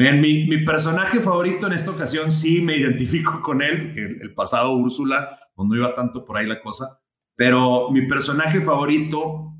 [0.00, 4.32] Bien, mi, mi, personaje favorito en esta ocasión sí me identifico con él, que el,
[4.32, 7.02] pasado Úrsula, no iba tanto por ahí la cosa,
[7.36, 9.58] pero mi personaje favorito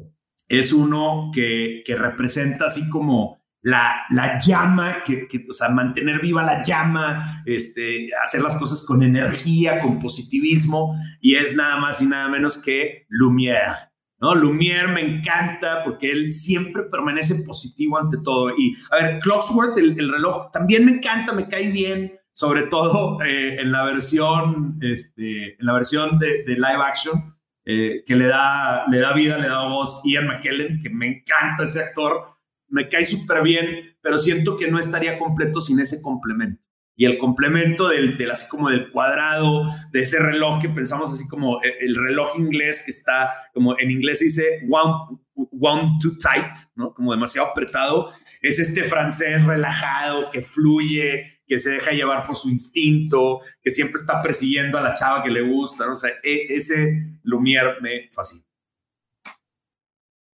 [0.49, 6.23] es uno que, que representa así como la, la llama, que, que, o sea, mantener
[6.23, 12.01] viva la llama, este, hacer las cosas con energía, con positivismo, y es nada más
[12.01, 13.90] y nada menos que Lumière.
[14.21, 14.35] ¿No?
[14.35, 18.51] Lumière me encanta porque él siempre permanece positivo ante todo.
[18.51, 23.61] Y, a ver, Clocksworth, el, reloj, también me encanta, me cae bien, sobre todo eh,
[23.61, 28.99] en la versión, este, en la versión de, live action, eh, que le da, le
[28.99, 32.25] da vida, le da voz Ian McKellen, que me encanta ese actor,
[32.69, 36.70] me cae súper bien, pero siento que no estaría completo sin ese complemento
[37.01, 41.27] y el complemento del, del, así como del cuadrado, de ese reloj que pensamos así
[41.29, 46.19] como el, el, reloj inglés que está como en inglés se dice one, one too
[46.19, 46.93] tight, ¿no?
[46.93, 52.51] Como demasiado apretado, es este francés relajado que fluye, que se deja llevar por su
[52.51, 55.93] instinto, que siempre está persiguiendo a la chava que le gusta, ¿no?
[55.93, 58.50] O sea, e, ese Lumière me fascina.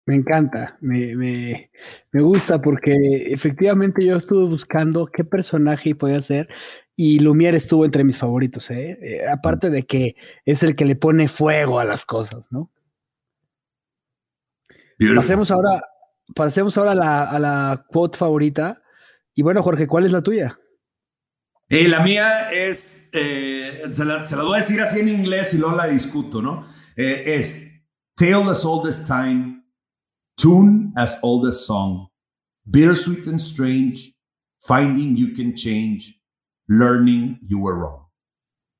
[0.07, 1.71] Me encanta, me, me,
[2.13, 2.93] me, gusta porque
[3.33, 6.49] efectivamente yo estuve buscando qué personaje podía ser
[6.95, 8.99] y Lumière estuvo entre mis favoritos, ¿eh?
[9.01, 9.29] ¿eh?
[9.33, 12.71] aparte de que es el que le pone fuego a las cosas, ¿no?
[15.17, 15.83] Pasemos ahora,
[16.35, 18.83] pasemos ahora a la, a la quote favorita.
[19.35, 20.57] Y bueno, Jorge, ¿cuál es la tuya?
[21.69, 25.53] Eh, la mía es, eh, se, la, se, la, voy a decir así en inglés
[25.55, 26.69] y luego la discuto, ¿no?
[26.97, 27.71] es
[28.17, 29.64] Tale as old as time.
[30.37, 32.09] Tune as old as song,
[32.69, 34.13] bittersweet and strange,
[34.61, 36.21] finding you can change,
[36.69, 38.07] learning you were wrong.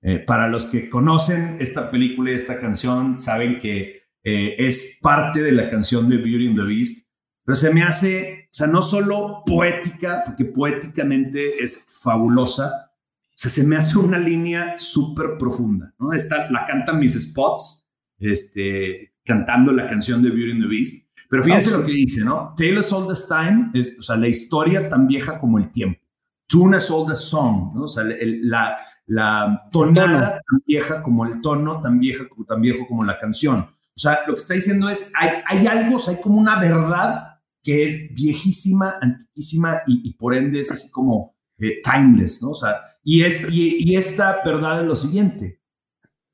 [0.03, 5.43] Eh, para los que conocen esta película y esta canción, saben que eh, es parte
[5.43, 7.09] de la canción de Beauty and the Beast,
[7.45, 13.51] pero se me hace, o sea, no solo poética, porque poéticamente es fabulosa, o sea,
[13.51, 16.13] se me hace una línea súper profunda, ¿no?
[16.13, 17.87] Esta, la cantan mis spots,
[18.19, 22.55] este, cantando la canción de Beauty and the Beast, pero fíjense lo que dice, ¿no?
[22.57, 26.01] Tale as old as time, es, o sea, la historia tan vieja como el tiempo.
[26.47, 27.85] Tune as old as song, ¿no?
[27.85, 33.05] O sea, la, la tonada tan vieja como el tono, tan, vieja, tan viejo como
[33.05, 33.61] la canción.
[33.61, 37.85] O sea, lo que está diciendo es, hay, hay algo, hay como una verdad que
[37.85, 42.51] es viejísima, antiquísima y, por ende es así como eh, timeless, ¿no?
[42.51, 45.63] O sea, y, es, y, esta verdad es lo siguiente.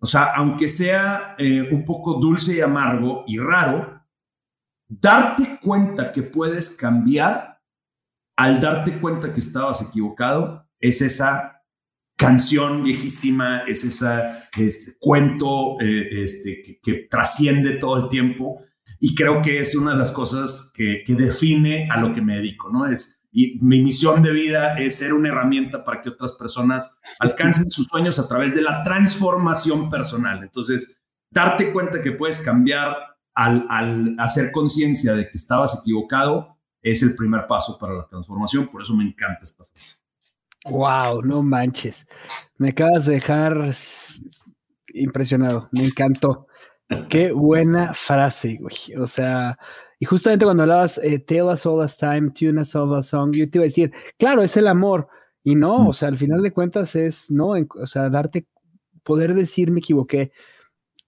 [0.00, 3.99] O sea, aunque sea eh, un poco dulce y amargo y raro,
[4.90, 7.60] darte cuenta que puedes cambiar
[8.36, 11.62] al darte cuenta que estabas equivocado es esa
[12.16, 18.62] canción viejísima, es ese cuento eh, este, que, trasciende todo el tiempo
[18.98, 22.68] y creo que es una de las cosas que, define a lo que me dedico,
[22.68, 22.86] ¿no?
[22.86, 27.86] Es, mi misión de vida es ser una herramienta para que otras personas alcancen sus
[27.86, 30.42] sueños a través de la transformación personal.
[30.42, 31.00] Entonces,
[31.30, 37.14] darte cuenta que puedes cambiar al, al hacer conciencia de que estabas equivocado es el
[37.14, 38.68] primer paso para la transformación.
[38.68, 39.96] Por eso me encanta esta frase.
[40.64, 42.06] Wow, no manches.
[42.58, 43.74] Me acabas de dejar
[44.94, 45.68] impresionado.
[45.72, 46.46] Me encantó.
[47.08, 48.98] Qué buena frase, güey.
[48.98, 49.56] O sea,
[49.98, 53.32] y justamente cuando hablabas eh, Tell us all as time, tune us all a song,
[53.32, 55.08] yo te iba a decir, claro, es el amor.
[55.42, 58.46] Y no, o sea, al final de cuentas es, no, o sea, darte,
[59.02, 60.32] poder decir me equivoqué.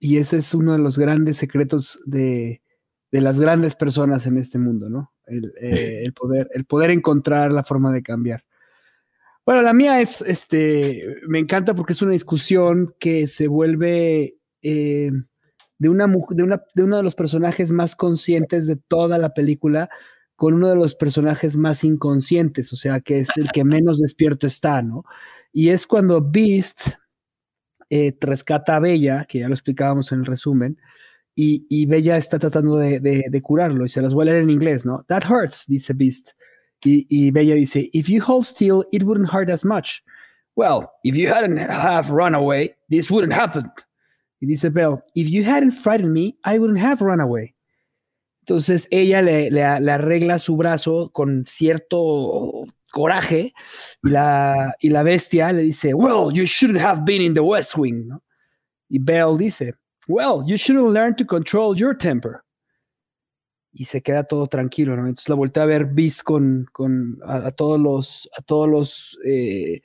[0.05, 2.61] Y ese es uno de los grandes secretos de,
[3.13, 5.13] de las grandes personas en este mundo, ¿no?
[5.27, 8.45] El, eh, el, poder, el poder encontrar la forma de cambiar.
[9.47, 15.13] Bueno, la mía es, este, me encanta porque es una discusión que se vuelve eh,
[15.79, 19.89] de, una, de, una, de uno de los personajes más conscientes de toda la película
[20.35, 24.49] con uno de los personajes más inconscientes, o sea, que es el que menos despierto
[24.49, 25.05] está, ¿no?
[25.53, 26.89] Y es cuando Beast
[27.95, 30.79] eh, rescata a Bella, que ya lo explicábamos en el resumen,
[31.35, 35.05] y, y Bella está tratando de, de, curarlo, y se las voy en inglés, ¿no?
[35.09, 36.31] That hurts, dice Beast.
[36.83, 40.03] Y, y Bella dice, if you hold still, it wouldn't hurt as much.
[40.57, 43.71] Well, if you hadn't have run away, this wouldn't happen.
[44.41, 47.55] Y dice Belle, if you hadn't frightened me, I wouldn't have run away.
[48.43, 53.55] Entonces ella le, arregla su brazo con cierto coraje
[54.03, 57.77] y la, y la bestia le dice, well, you shouldn't have been in the West
[57.77, 58.11] Wing.
[58.89, 59.75] Y Belle dice,
[60.09, 62.43] well, you should have learned to control your temper.
[63.73, 65.03] Y se queda todo tranquilo, ¿no?
[65.03, 69.83] Entonces la voltea a ver Bis con, con a, todos los, a todos los eh,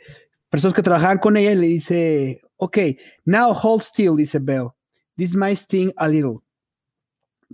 [0.50, 2.78] personas que trabajaban con ella y le dice, ok,
[3.24, 4.70] now hold still, dice Bell.
[5.16, 6.42] This might sting a little.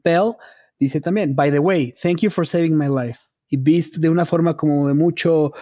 [0.02, 0.38] Bell
[0.84, 3.20] dice también, by the way, thank you for saving my life.
[3.50, 5.54] Y Beast de una forma como de mucho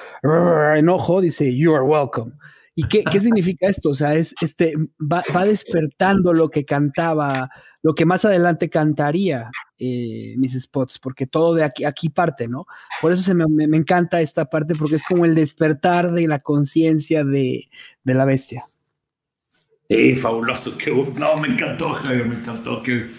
[0.75, 2.33] enojo dice, you are welcome.
[2.73, 3.89] ¿Y qué, qué significa esto?
[3.89, 7.49] O sea, es, este, va, va, despertando lo que cantaba,
[7.81, 12.65] lo que más adelante cantaría eh, Miss Spots, porque todo de aquí, aquí parte, ¿no?
[13.01, 16.39] Por eso se me, me, encanta esta parte, porque es como el despertar de la
[16.39, 17.69] conciencia de,
[18.05, 18.63] de, la bestia.
[19.89, 20.77] Sí, fabuloso.
[20.77, 22.81] Qué, no, me encantó, Javier, me encantó.
[22.83, 23.09] Qué,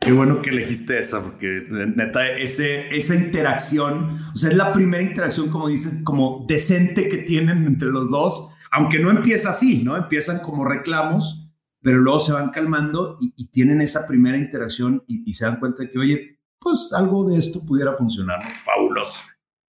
[0.00, 5.02] qué bueno que elegiste esa, porque neta, ese, esa interacción, o sea, es la primera
[5.02, 9.96] interacción, como dices, como decente que tienen entre los dos, aunque no empieza así, ¿no?
[9.96, 11.40] Empiezan como reclamos
[11.82, 15.90] pero luego se van calmando y, tienen esa primera interacción y, se dan cuenta de
[15.90, 19.18] que, oye, pues algo de esto pudiera funcionar, Fabuloso.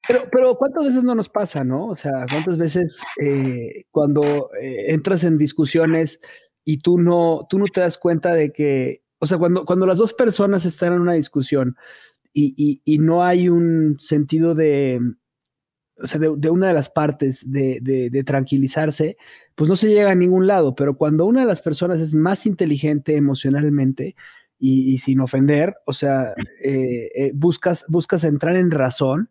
[0.07, 1.87] Pero, pero ¿cuántas veces no nos pasa, no?
[1.87, 6.19] O sea, ¿cuántas veces eh, cuando eh, entras en discusiones
[6.65, 9.99] y tú no, tú no te das cuenta de que, o sea, cuando, cuando las
[9.99, 11.77] dos personas están en una discusión
[12.33, 14.99] y, y no hay un sentido de,
[16.01, 19.17] o sea, de, una de las partes de, tranquilizarse,
[19.55, 22.45] pues no se llega a ningún lado, pero cuando una de las personas es más
[22.45, 24.15] inteligente emocionalmente
[24.57, 29.29] y, sin ofender, o sea, eh, eh, buscas, buscas entrar en razón,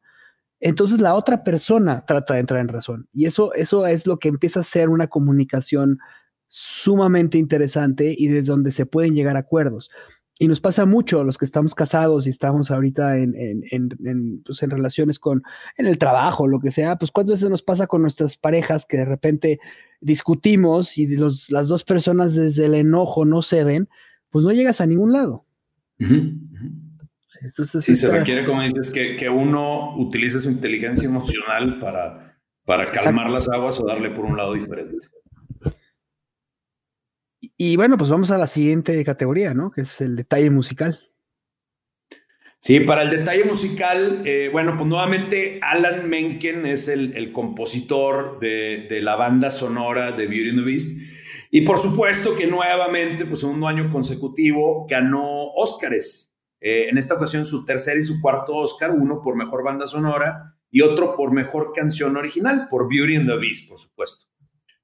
[0.58, 3.08] entonces la otra persona trata de entrar en razón.
[3.12, 5.98] Y eso, eso es lo que empieza a ser una comunicación
[6.50, 9.90] sumamente interesante y desde donde se pueden llegar a acuerdos.
[10.38, 14.62] Y nos pasa mucho los que estamos casados y estamos ahorita en, en, en, pues
[14.62, 15.42] en, relaciones con,
[15.76, 18.96] en el trabajo, lo que sea, pues cuántas veces nos pasa con nuestras parejas que
[18.96, 19.60] de repente
[20.00, 23.88] discutimos y los, las dos personas desde el enojo no ceden,
[24.30, 25.44] pues no llegas a ningún lado.
[27.42, 32.86] Entonces, sí, se requiere, como dices, que, que, uno utilice su inteligencia emocional para, para
[32.86, 34.96] calmar las aguas o darle por un lado diferente.
[37.62, 39.70] Y bueno, pues vamos a la siguiente categoría, ¿no?
[39.70, 40.98] Que es el detalle musical.
[42.58, 49.00] Sí, para el detalle musical, eh, bueno, pues nuevamente Alan Menken es el, compositor de,
[49.02, 51.02] la banda sonora de Beauty and the Beast.
[51.50, 56.40] Y por supuesto que nuevamente, pues un año consecutivo, ganó Óscares.
[56.62, 60.56] Eh, en esta ocasión su tercer y su cuarto Óscar, uno por mejor banda sonora
[60.70, 64.29] y otro por mejor canción original, por Beauty and the Beast, por supuesto.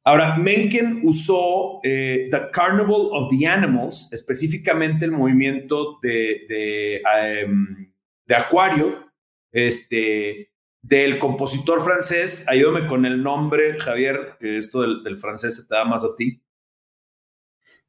[0.07, 7.03] Ahora, Mencken usó eh, The Carnival of the Animals, específicamente el movimiento de, de,
[7.41, 7.93] em,
[8.25, 9.05] de Acuario,
[9.51, 12.45] este, del compositor francés.
[12.47, 16.41] Ayúdame con el nombre, Javier, que esto del, francés se te da más a ti.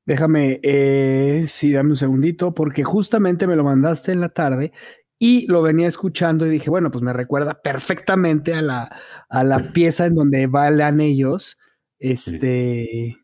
[0.03, 4.71] Déjame, eh, sí, dame un segundito, porque justamente me lo mandaste en la tarde
[5.19, 8.99] y lo venía escuchando y dije, bueno, pues me recuerda perfectamente a la,
[9.29, 11.59] a la pieza en donde bailan ellos
[11.99, 13.17] este.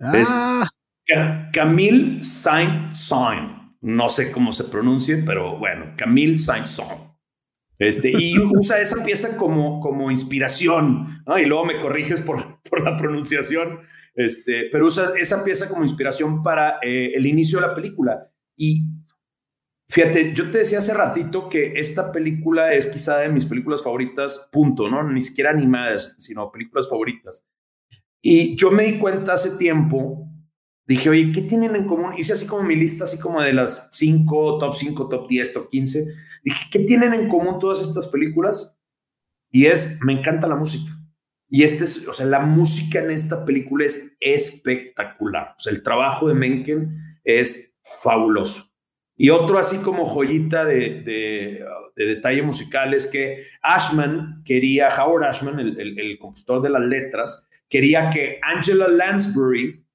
[0.00, 0.68] Ah.
[1.52, 3.58] Camille Saint-Saëns.
[3.82, 7.10] No sé cómo se pronuncie, pero bueno, Camille Saint-Saëns.
[7.80, 12.96] Este, y usa esa pieza como, como inspiración, y luego me corriges por, por la
[12.96, 13.80] pronunciación,
[14.14, 18.30] este, pero usa esa pieza como inspiración para eh, el inicio de la película.
[18.56, 18.84] Y
[19.88, 24.50] fíjate, yo te decía hace ratito que esta película es quizá de mis películas favoritas,
[24.52, 25.02] punto, ¿no?
[25.02, 27.46] Ni siquiera animadas, sino películas favoritas.
[28.22, 30.28] Y yo me di cuenta hace tiempo,
[30.86, 32.12] dije, oye, ¿qué tienen en común?
[32.18, 35.70] Hice así como mi lista, así como de las 5, top 5, top 10, top
[35.70, 36.04] 15.
[36.44, 38.78] Dije, ¿qué tienen en común todas estas películas?
[39.50, 40.92] Y es, me encanta la música.
[41.48, 45.54] Y este es, o sea, la música en esta película es espectacular.
[45.56, 48.70] O sea, el trabajo de Menken es fabuloso.
[49.16, 51.64] Y otro así como joyita de, de,
[51.96, 58.10] detalle musical es que Ashman quería, Howard Ashman, el, el compositor de las letras, quería
[58.10, 59.86] que Angela Lansbury,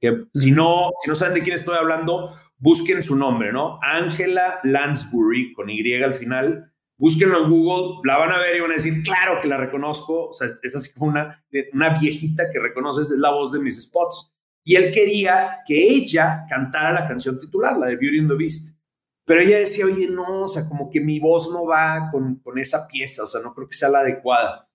[0.00, 3.78] que si no, si no saben de quién estoy hablando, busquen su nombre, ¿no?
[3.82, 8.70] Angela Lansbury, con Y al final, búsquenlo en Google, la van a ver y van
[8.70, 12.58] a decir, claro que la reconozco, o sea, es, así como una, una viejita que
[12.58, 14.32] reconoces, es la voz de Miss Spots.
[14.66, 18.78] Y él quería que ella cantara la canción titular, la de Beauty and the Beast.
[19.26, 22.58] Pero ella decía, oye, no, o sea, como que mi voz no va con, con
[22.58, 24.70] esa pieza, o sea, no creo que sea la adecuada.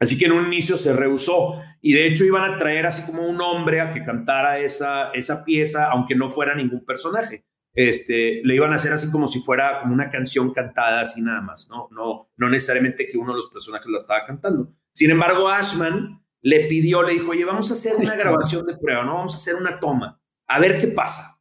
[0.00, 3.26] Así que en un inicio se rehusó y de hecho iban a traer así como
[3.26, 7.44] un hombre a que cantara esa, esa pieza, aunque no fuera ningún personaje.
[7.74, 11.42] Este, le iban a hacer así como si fuera como una canción cantada así nada
[11.42, 11.88] más, ¿no?
[11.92, 14.72] No, no necesariamente que uno de los personajes la estaba cantando.
[14.92, 19.04] Sin embargo, Ashman le pidió, le dijo, oye, vamos a hacer una grabación de prueba,
[19.04, 19.14] ¿no?
[19.14, 21.40] Vamos a hacer una toma, a ver qué pasa.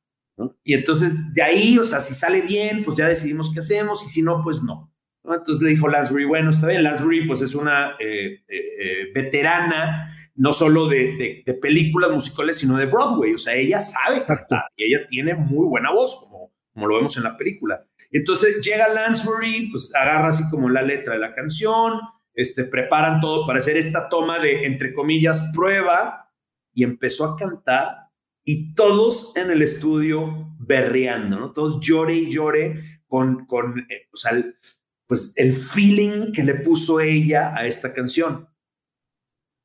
[0.63, 4.09] Y entonces de ahí, o sea, si sale bien, pues ya decidimos qué hacemos y
[4.09, 4.93] si no, pues no.
[5.23, 10.11] Entonces le dijo Lansbury, bueno, está bien, Lansbury pues es una eh, eh, eh, veterana,
[10.35, 15.05] no solo de, películas musicales, sino de Broadway, o sea, ella sabe cantar y ella
[15.07, 17.85] tiene muy buena voz, como, como lo vemos en la película.
[18.11, 21.99] Entonces llega Lansbury, pues agarra así como la letra de la canción,
[22.33, 26.29] este, preparan todo para hacer esta toma de, entre comillas, prueba,
[26.73, 28.09] y empezó a cantar
[28.43, 31.51] y todos en el estudio berreando, ¿no?
[31.51, 34.31] Todos llore y llore con, con o sea,
[35.09, 38.47] pues el feeling que le puso ella a esta canción.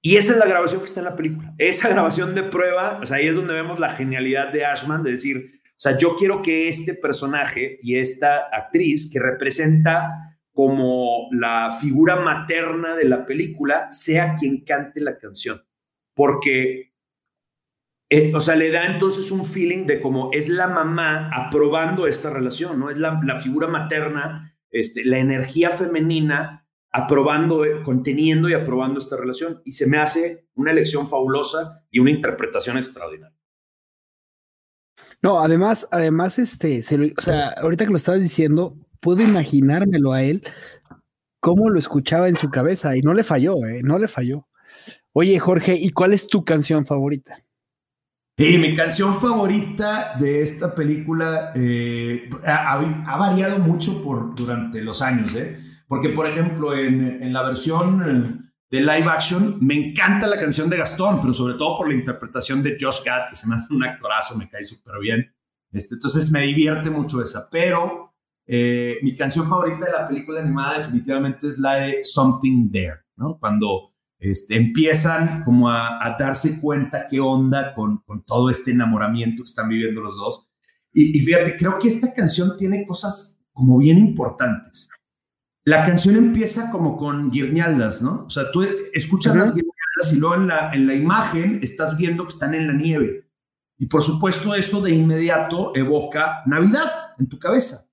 [0.03, 1.55] Y esa es la grabación que está en la película.
[1.59, 5.11] Esa grabación de prueba, o sea, ahí es donde vemos la genialidad de Ashman de
[5.11, 11.77] decir, o sea, yo quiero que este personaje y esta actriz que representa como la
[11.79, 15.63] figura materna de la película sea quien cante la canción.
[16.15, 16.95] Porque,
[18.09, 22.31] eh, o sea, le da entonces un feeling de como es la mamá aprobando esta
[22.31, 22.89] relación, ¿no?
[22.89, 29.17] Es la, la figura materna este, la energía femenina aprobando, eh, conteniendo y aprobando esta
[29.17, 29.63] relación.
[29.65, 33.39] Y se me hace una elección fabulosa y una interpretación extraordinaria.
[35.23, 36.83] No, además, además, este,
[37.17, 40.43] o sea, ahorita que lo estabas diciendo, puedo imaginármelo a él
[41.41, 43.81] cómo lo escuchaba en su cabeza y no le falló, ¿eh?
[43.83, 44.49] no le falló.
[45.13, 47.44] Oye, Jorge, ¿y cuál es tu canción favorita?
[48.37, 55.33] Y mi canción favorita de esta película eh, ha, variado mucho por, durante los años,
[55.37, 55.57] ¿eh?
[55.87, 60.69] Porque, por ejemplo, en, en, la versión eh, de live action, me encanta la canción
[60.69, 63.73] de Gastón, pero sobre todo por la interpretación de Josh Gad, que se me hace
[63.73, 65.33] un actorazo, me cae súper bien.
[65.71, 67.49] Este, entonces me divierte mucho esa.
[67.49, 68.15] Pero
[68.47, 73.39] eh, mi canción favorita de la película animada definitivamente es la de Something There, ¿no?
[73.39, 73.94] Cuando
[74.25, 79.69] este, empiezan como a, darse cuenta qué onda con, con, todo este enamoramiento que están
[79.69, 80.51] viviendo los dos.
[80.95, 84.89] Y, fíjate, creo que esta canción tiene cosas como bien importantes.
[85.65, 88.25] La canción empieza como con guirnaldas, ¿no?
[88.27, 88.63] O sea, tú
[88.93, 92.67] escuchas las guirnaldas y luego en la, en la imagen estás viendo que están en
[92.67, 93.29] la nieve.
[93.77, 97.91] Y por supuesto eso de inmediato evoca Navidad en tu cabeza.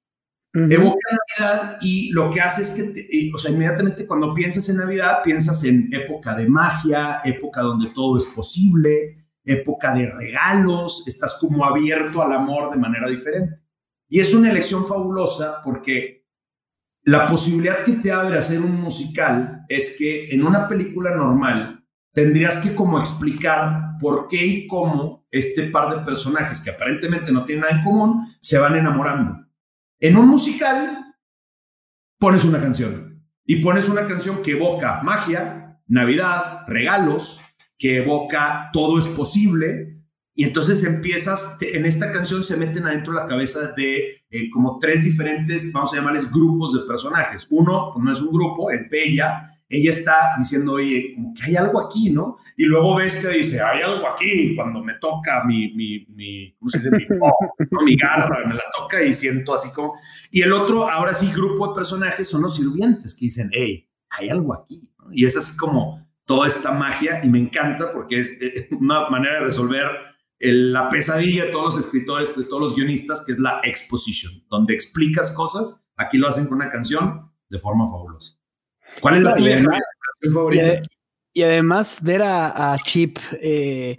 [0.53, 0.97] Evoca
[1.37, 5.63] Navidad y lo que hace es que, o sea, inmediatamente cuando piensas en Navidad, piensas
[5.63, 12.21] en época de magia, época donde todo es posible, época de regalos, estás como abierto
[12.21, 13.61] al amor de manera diferente.
[14.07, 16.25] Y es una elección fabulosa porque
[17.03, 22.57] la posibilidad que te abre hacer un musical es que en una película normal tendrías
[22.57, 27.61] que como explicar por qué y cómo este par de personajes que aparentemente no tienen
[27.61, 29.47] nada en común se van enamorando.
[29.99, 31.00] En un musical
[32.21, 37.41] pones una canción y pones una canción que evoca magia, Navidad, regalos,
[37.79, 39.97] que evoca todo es posible.
[40.35, 45.03] Y entonces empiezas, en esta canción se meten adentro la cabeza de eh, como tres
[45.03, 47.47] diferentes, vamos a llamarles grupos de personajes.
[47.49, 51.55] Uno, pues no es un grupo, es Bella, ella está diciendo, oye, como que hay
[51.55, 52.37] algo aquí, ¿no?
[52.57, 56.69] Y luego ves que dice, hay algo aquí, cuando me toca mi, mi, mi ¿cómo
[56.69, 57.07] se dice?
[57.13, 59.93] Mi, mi garra, me la toca y siento así como...
[60.29, 64.29] Y el otro, ahora sí, grupo de personajes son los sirvientes que dicen, hey, hay
[64.29, 68.67] algo aquí, Y es así como toda esta magia y me encanta porque es eh,
[68.71, 69.85] una manera de resolver
[70.39, 74.73] la pesadilla de todos los escritores, de todos los guionistas, que es la exposition, donde
[74.73, 78.40] explicas cosas, aquí lo hacen con una canción de forma fabulosa.
[78.99, 79.35] ¿Cuál es la
[80.33, 80.81] favorita?
[81.33, 83.97] Y, además ver a, Chip eh,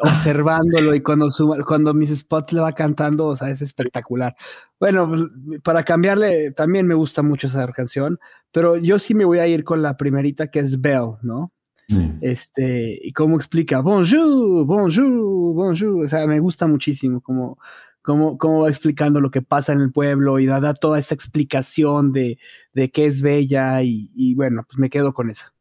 [0.00, 1.28] observándolo y cuando,
[1.66, 4.34] cuando Miss Spot le va cantando, o sea, es espectacular.
[4.80, 5.22] Bueno, pues,
[5.62, 8.18] para cambiarle, también me gusta mucho esa canción,
[8.50, 11.52] pero yo sí me voy a ir con la primerita que es Bell, ¿no?
[11.88, 12.18] Mm.
[12.20, 17.58] Este, y cómo explica, bonjour, bonjour, bonjour, o sea, me gusta muchísimo como
[18.02, 22.12] cómo, cómo va explicando lo que pasa en el pueblo y da, toda esa explicación
[22.12, 22.38] de,
[22.72, 25.54] de qué es bella y, bueno, pues me quedo con esa.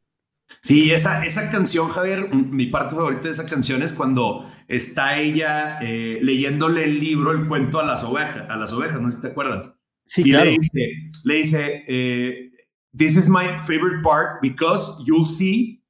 [0.62, 5.80] Sí, esa, esa canción, Javier, mi parte favorita de esa canción es cuando está ella
[5.82, 9.22] eh, leyéndole el libro, el cuento a las ovejas, a las ovejas, no sé si
[9.22, 9.80] te acuerdas.
[10.06, 10.52] Sí, claro.
[10.52, 12.52] Le dice, le dice eh,
[12.94, 15.82] This is my favorite part because you'll see,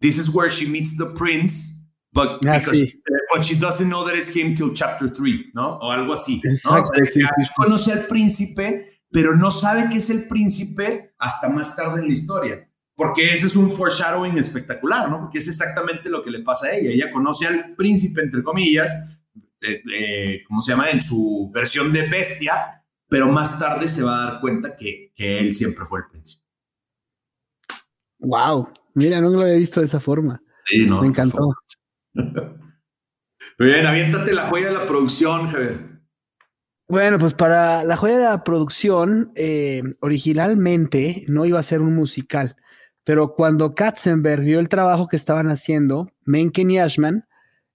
[0.00, 1.71] this is where she meets the prince
[2.14, 2.60] But, ah,
[3.32, 5.78] but she doesn't know that it's him till chapter 3, ¿no?
[5.78, 6.42] O algo así.
[6.44, 6.92] Exacto,
[7.56, 12.12] Conoce al príncipe, pero no sabe que es el príncipe hasta más tarde en la
[12.12, 12.68] historia.
[12.94, 15.20] Porque ese es un foreshadowing espectacular, ¿no?
[15.20, 16.90] Porque es exactamente lo que le pasa a ella.
[16.90, 19.18] Ella conoce al príncipe, entre comillas,
[20.46, 20.90] ¿cómo se llama?
[20.90, 25.38] En su versión de bestia, pero más tarde se va a dar cuenta que, que
[25.38, 26.42] él siempre fue el príncipe.
[28.18, 30.42] Wow, mira, no lo había visto de esa forma.
[30.66, 31.54] Sí, no, Me encantó.
[33.58, 36.02] bien, aviéntate la joya de la producción.
[36.88, 41.94] Bueno, pues para la joya de la producción, eh, originalmente no iba a ser un
[41.94, 42.56] musical,
[43.04, 47.26] pero cuando Katzenberg vio el trabajo que estaban haciendo, Menken y Ashman,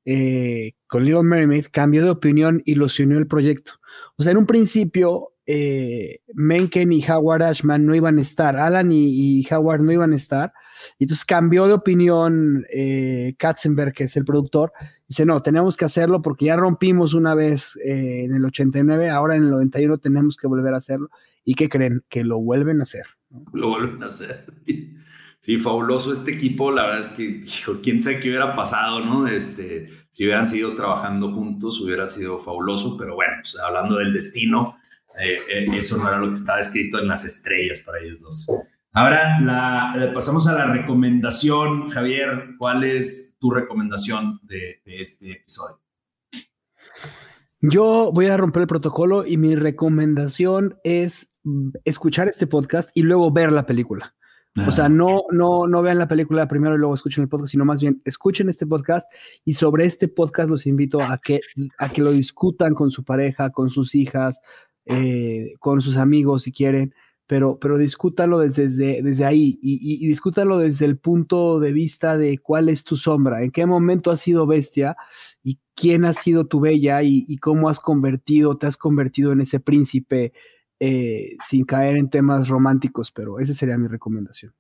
[0.06, 3.74] eh, con Little Mermaid, cambió de opinión y los unió el proyecto.
[4.18, 8.92] O sea, en un principio, eh, Menken y Howard Ashman no iban a estar, Alan
[8.92, 10.54] y Howard no iban a estar,
[10.98, 14.74] y entonces cambió de opinión eh, Katzenberg, que es el productor.
[15.08, 19.36] Dice, no, tenemos que hacerlo porque ya rompimos una vez eh, en el 89, ahora
[19.36, 21.10] en el 91 tenemos que volver a hacerlo.
[21.44, 22.04] ¿Y qué creen?
[22.10, 23.06] Que lo vuelven a hacer.
[23.54, 24.46] Lo vuelven a hacer.
[25.40, 26.72] Sí, fabuloso este equipo.
[26.72, 27.42] La verdad es que,
[27.82, 29.28] quién sabe qué hubiera pasado, ¿no?
[29.28, 32.98] Este, si hubieran seguido trabajando juntos, hubiera sido fabuloso.
[32.98, 34.77] Pero bueno, pues, hablando del destino,
[35.20, 38.48] eh, eso no era lo que estaba escrito en las estrellas para ellos dos.
[38.98, 41.90] Ahora la, pasamos a la recomendación.
[41.90, 45.80] Javier, ¿cuál es tu recomendación de, este episodio?
[47.62, 51.32] Yo voy a romper el protocolo y mi recomendación es
[51.84, 54.16] escuchar este podcast y luego ver la película.
[54.66, 57.52] o sea, ah, no, no, no vean la película primero y luego escuchen el podcast,
[57.52, 59.06] sino más bien escuchen este podcast
[59.46, 61.40] y sobre este podcast los invito a que,
[61.78, 64.42] a que lo discutan con su pareja, con sus hijas,
[64.90, 66.94] eh, con sus amigos si quieren
[67.28, 72.38] pero, pero discútalo desde, desde, ahí y, y, discútalo desde el punto de vista de
[72.38, 74.96] cuál es tu sombra, en qué momento has sido bestia
[75.44, 79.60] y quién ha sido tu bella y, cómo has convertido, te has convertido en ese
[79.60, 80.32] príncipe
[80.80, 84.54] eh, sin caer en temas románticos, pero esa sería mi recomendación.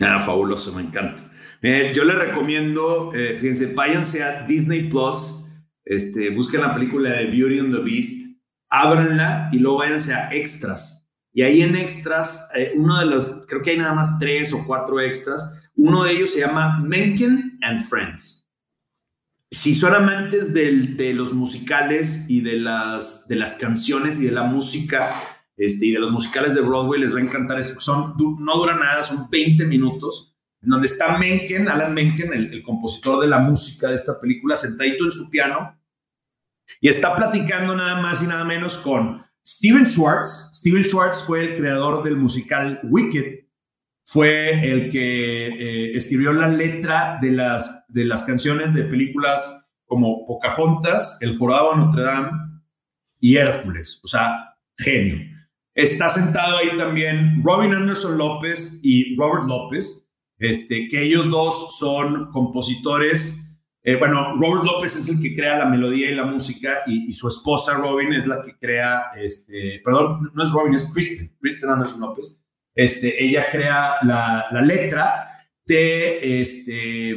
[0.00, 1.22] Ah, fabuloso, me encanta.
[1.62, 5.46] yo le recomiendo, eh, fíjense, váyanse a Disney Plus,
[5.84, 8.27] este, busquen la película de Beauty and the Beast,
[8.70, 10.98] ábranla y luego váyanse a extras
[11.38, 14.66] y ahí en extras, eh, uno de los, creo que hay nada más tres o
[14.66, 18.50] cuatro extras, uno de ellos se llama Menken and Friends.
[19.48, 24.42] Si son amantes de los musicales y de las, de las canciones y de la
[24.42, 25.10] música
[25.56, 27.80] este, y de los musicales de Broadway, les va a encantar eso.
[27.80, 32.62] Son, no dura nada, son 20 minutos, en donde está Menken, Alan Menken, el, el
[32.64, 35.77] compositor de la música de esta película, sentadito en su piano
[36.80, 41.54] y está platicando nada más y nada menos con Steven Schwartz, Steven Schwartz fue el
[41.54, 43.46] creador del musical Wicked,
[44.04, 50.26] fue el que eh, escribió la letra de las, de las canciones de películas como
[50.26, 52.30] Pocahontas, El Jorobado de Notre Dame
[53.20, 54.00] y Hércules.
[54.04, 55.18] O sea, genio.
[55.74, 62.30] Está sentado ahí también Robin Anderson López y Robert López, este, que ellos dos son
[62.32, 63.47] compositores.
[63.88, 67.26] Eh, bueno, Robert López es el que crea la melodía y la música y, su
[67.26, 72.00] esposa Robin es la que crea, este, perdón, no es Robin, es Kristen, Kristen Anderson
[72.00, 75.24] López este, ella crea la, letra
[75.66, 77.16] de este,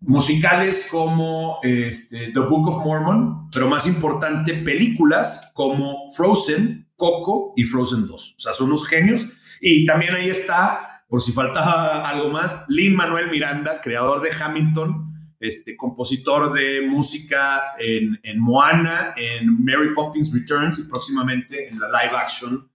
[0.00, 7.64] musicales como este, The Book of Mormon, pero más importante, películas como Frozen, Coco y
[7.64, 8.34] Frozen 2.
[8.38, 9.28] O sea, son unos genios.
[9.60, 15.13] Y también ahí está, por si falta algo más, Lin Manuel Miranda, creador de Hamilton,
[15.44, 21.88] este, compositor de música en, en Moana, en Mary Poppins Returns y próximamente en la
[21.88, 22.70] live action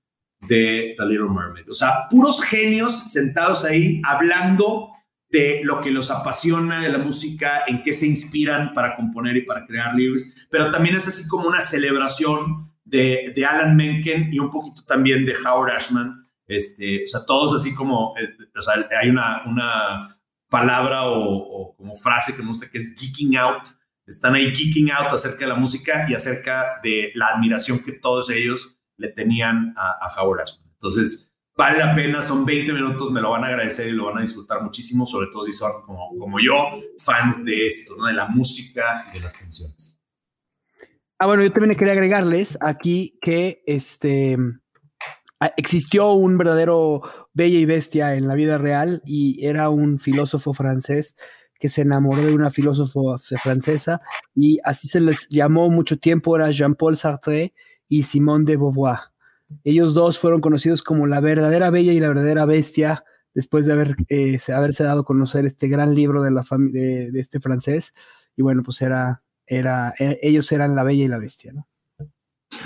[0.47, 1.69] de The Little Mermaid.
[1.69, 4.91] O sea, puros genios sentados ahí hablando
[5.29, 9.43] de lo que los apasiona de la música, en qué se inspiran para componer y
[9.43, 14.39] para crear libros, pero también es así como una celebración de, de Alan Menken y
[14.39, 16.23] un poquito también de Howard Ashman.
[16.47, 20.18] Este, o sea, todos así como, eh, o sea, hay una, una
[20.49, 23.63] palabra o, como frase que me gusta que es geeking out.
[24.05, 28.29] Están ahí geeking out acerca de la música y acerca de la admiración que todos
[28.29, 33.31] ellos le tenían a, a Howard Entonces, vale la pena, son 20 minutos, me lo
[33.31, 36.39] van a agradecer y lo van a disfrutar muchísimo, sobre todo si son como, como
[36.39, 38.05] yo, fans de esto, ¿no?
[38.05, 40.01] de la música y de las canciones.
[41.19, 44.37] Ah, bueno, yo también quería agregarles aquí que este
[45.57, 47.01] existió un verdadero
[47.39, 51.15] bella y bestia en la vida real y era un filósofo francés
[51.57, 54.01] que se enamoró de una filósofa francesa
[54.35, 57.53] y así se les llamó mucho tiempo, era Jean-Paul Sartre
[57.87, 58.99] y Simone de Beauvoir.
[59.63, 64.37] Ellos dos fueron conocidos como la verdadera bella y la verdadera bestia después de eh,
[64.53, 67.93] haberse dado a conocer este gran libro de, la de, de, este francés.
[68.35, 71.68] Y bueno, pues era, era, e, ellos eran la bella y la bestia, ¿no?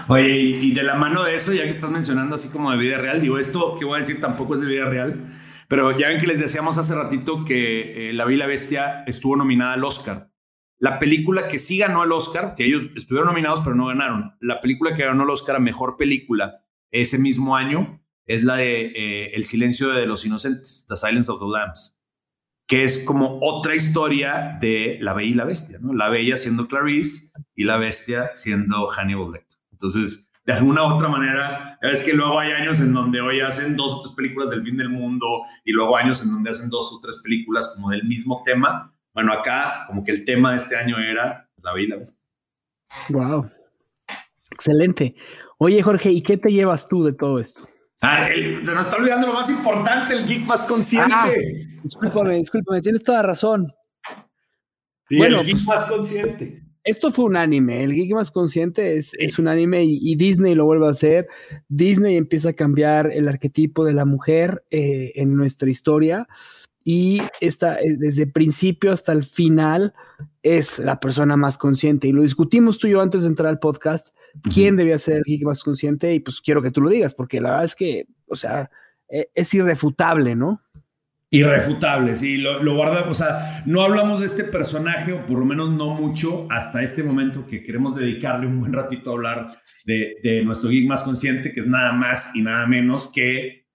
[0.08, 2.98] Oye, y de la mano de eso, ya que estás mencionando así como de vida
[2.98, 5.26] real, digo, esto que voy a decir tampoco es de vida real,
[5.68, 9.04] pero ya ven que les decíamos hace ratito que eh, La Bella y la Bestia
[9.08, 10.30] estuvo nominada al Oscar.
[10.80, 14.60] La película que sí ganó el Oscar, que ellos estuvieron nominados pero no ganaron, la
[14.60, 19.32] película que ganó el Oscar a Mejor Película ese mismo año es la de eh,
[19.34, 22.02] El silencio de los inocentes, The Silence of the Lambs,
[22.68, 25.94] que es como otra historia de La Bella y la Bestia, ¿no?
[25.94, 29.53] La Bella siendo Clarice y la Bestia siendo Hannibal Lecter.
[29.84, 33.76] Entonces, de alguna u otra manera, es que luego hay años en donde hoy hacen
[33.76, 35.28] dos o tres películas del fin del mundo
[35.66, 39.32] y luego años en donde hacen dos o tres películas como del mismo tema bueno,
[39.32, 41.98] acá como que el tema de este año era la vida.
[43.10, 43.50] Wow.
[44.52, 45.16] Excelente.
[45.60, 47.68] Oye, Jorge, ¿y qué te llevas tú de todo esto?
[48.02, 51.14] Ah, se nos está olvidando lo más importante, el geek más consciente.
[51.16, 51.30] Ah,
[51.84, 53.72] discúlpame, discúlpame, tienes toda razón.
[55.08, 56.63] Sí, bueno, el geek pues, más consciente.
[56.84, 60.66] Esto fue un anime, el geek más consciente es, es un anime y, Disney lo
[60.66, 61.28] vuelve a hacer.
[61.70, 66.28] Disney empieza a cambiar el arquetipo de la mujer eh, en nuestra historia
[66.84, 69.94] y esta, eh, desde principio hasta el final
[70.42, 72.08] es la persona más consciente.
[72.08, 74.14] Y lo discutimos tú y yo antes de entrar al podcast,
[74.54, 77.40] quién debía ser el geek más consciente y pues quiero que tú lo digas, porque
[77.40, 78.70] la verdad es que, o sea,
[79.08, 80.60] e, es irrefutable, ¿no?
[81.34, 85.46] Irrefutable, sí, lo, lo guardamos, o sea, no hablamos de este personaje, o por lo
[85.46, 89.48] menos no mucho, hasta este momento que queremos dedicarle un buen ratito a hablar
[89.86, 93.66] de, de nuestro geek más consciente, que es nada más y nada menos que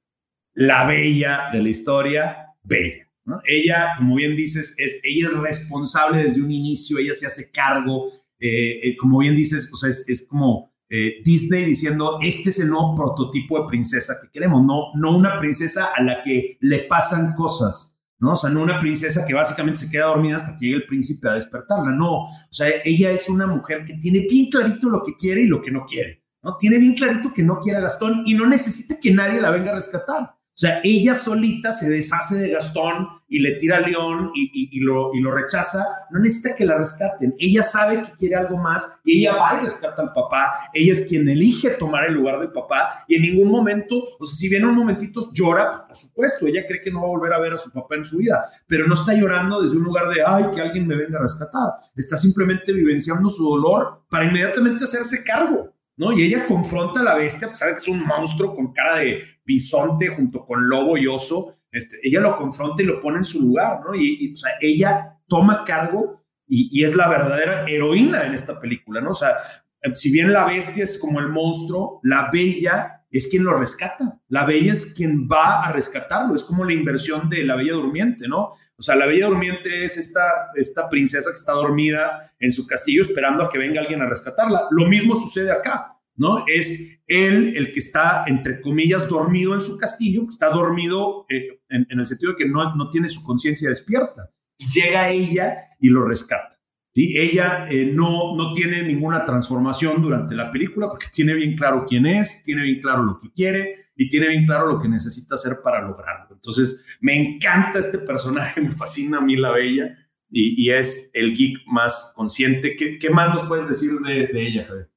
[0.55, 3.09] la bella de la historia, bella.
[3.47, 8.09] Ella, como bien dices, es, ella es responsable desde un inicio, ella se hace cargo,
[8.39, 12.69] eh, eh, como bien dices, o sea, es, como eh, Disney diciendo, este es el
[12.69, 17.35] nuevo prototipo de princesa que queremos, no, no una princesa a la que le pasan
[17.35, 18.33] cosas, ¿no?
[18.33, 21.29] O sea, no una princesa que básicamente se queda dormida hasta que llegue el príncipe
[21.29, 25.15] a despertarla, no, o sea, ella es una mujer que tiene bien clarito lo que
[25.15, 26.57] quiere y lo que no quiere, ¿no?
[26.57, 29.73] Tiene bien clarito que no quiere a Gastón y no necesita que nadie la venga
[29.73, 30.38] a rescatar.
[30.59, 35.15] O sea, ella solita se deshace de Gastón y le tira a León y, lo,
[35.15, 35.87] y lo rechaza.
[36.11, 37.33] No necesita que la rescaten.
[37.39, 40.55] Ella sabe que quiere algo más y ella va y rescata al papá.
[40.75, 44.37] Ella es quien elige tomar el lugar del papá y en ningún momento, o sea,
[44.37, 47.33] si viene un momentito llora, pues, por supuesto, ella cree que no va a volver
[47.35, 50.09] a ver a su papá en su vida, pero no está llorando desde un lugar
[50.09, 51.71] de, ay, que alguien me venga a rescatar.
[51.95, 55.73] Está simplemente vivenciando su dolor para inmediatamente hacerse cargo.
[55.99, 56.13] ¿No?
[56.13, 59.21] Y ella confronta a la bestia, pues sabe que es un monstruo con cara de
[59.45, 61.55] bisonte junto con lobo y oso.
[61.71, 63.95] Este, ella lo confronta y lo pone en su lugar, ¿no?
[63.95, 69.11] Y, ella toma cargo y, es la verdadera heroína en esta película, ¿no?
[69.11, 69.37] O sea,
[69.83, 74.21] eh, si bien la bestia es como el monstruo, la bella es quien lo rescata.
[74.29, 76.35] La bella es quien va a rescatarlo.
[76.35, 78.49] Es como la inversión de la bella durmiente, ¿no?
[78.77, 80.23] O sea, la bella durmiente es esta,
[80.55, 84.65] esta princesa que está dormida en su castillo esperando a que venga alguien a rescatarla.
[84.71, 85.95] Lo mismo sucede acá.
[86.19, 86.45] ¿no?
[86.47, 91.87] Es él el que está, entre comillas, dormido en su castillo, está dormido eh, en,
[91.89, 94.31] el sentido de que no, no tiene su conciencia despierta.
[94.75, 96.58] Llega ella y lo rescata.
[96.99, 97.17] ¿Sí?
[97.17, 102.07] Ella eh, no, no tiene ninguna transformación durante la película porque tiene bien claro quién
[102.07, 105.59] es, tiene bien claro lo que quiere y tiene bien claro lo que necesita hacer
[105.63, 106.35] para lograrlo.
[106.35, 109.97] Entonces, me encanta este personaje, me fascina a mí la bella
[110.31, 112.77] y, es el geek más consciente.
[112.77, 114.91] ¿Qué, qué más nos puedes decir de, ella, Javier?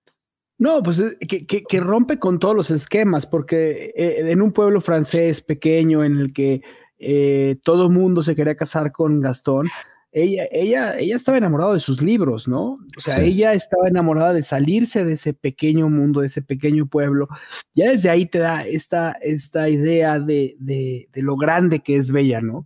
[0.58, 5.42] No, pues eh, que, rompe con todos los esquemas, porque eh, en un pueblo francés
[5.42, 6.62] pequeño en el que
[7.00, 9.68] eh, todo mundo se quería casar con Gastón,
[10.14, 12.80] ella, ella, ella estaba enamorada de sus libros, ¿no?
[12.98, 17.30] O sea, ella estaba enamorada de salirse de ese pequeño mundo, de ese pequeño pueblo.
[17.74, 22.12] Ya desde ahí te da esta, esta idea de, de, de lo grande que es
[22.12, 22.66] Bella, ¿no?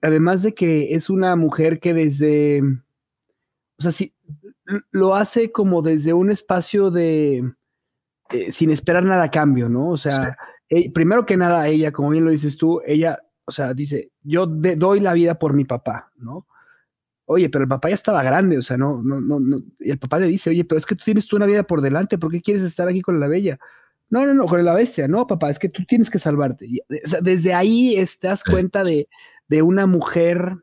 [0.00, 4.14] Además de que es una mujer que desde, o sea, si,
[4.90, 7.52] lo hace como desde un espacio de,
[8.30, 9.88] eh, sin esperar nada a cambio, ¿no?
[9.88, 10.36] O sea,
[10.68, 14.46] eh, primero que nada, ella, como bien lo dices tú, ella, o sea, dice, yo
[14.46, 16.46] doy la vida por mi papá, ¿no?
[17.26, 19.62] Oye, pero el papá ya estaba grande, o sea, no, no, no, no.
[19.80, 21.82] Y el papá le dice, oye, pero es que tú tienes tú una vida por
[21.82, 23.58] delante, ¿por qué quieres estar aquí con la bella?
[24.08, 26.66] No, no, no, con la bestia, no, papá, es que tú tienes que salvarte.
[26.88, 29.08] o sea, desde ahí te das cuenta de,
[29.48, 30.56] de una mujer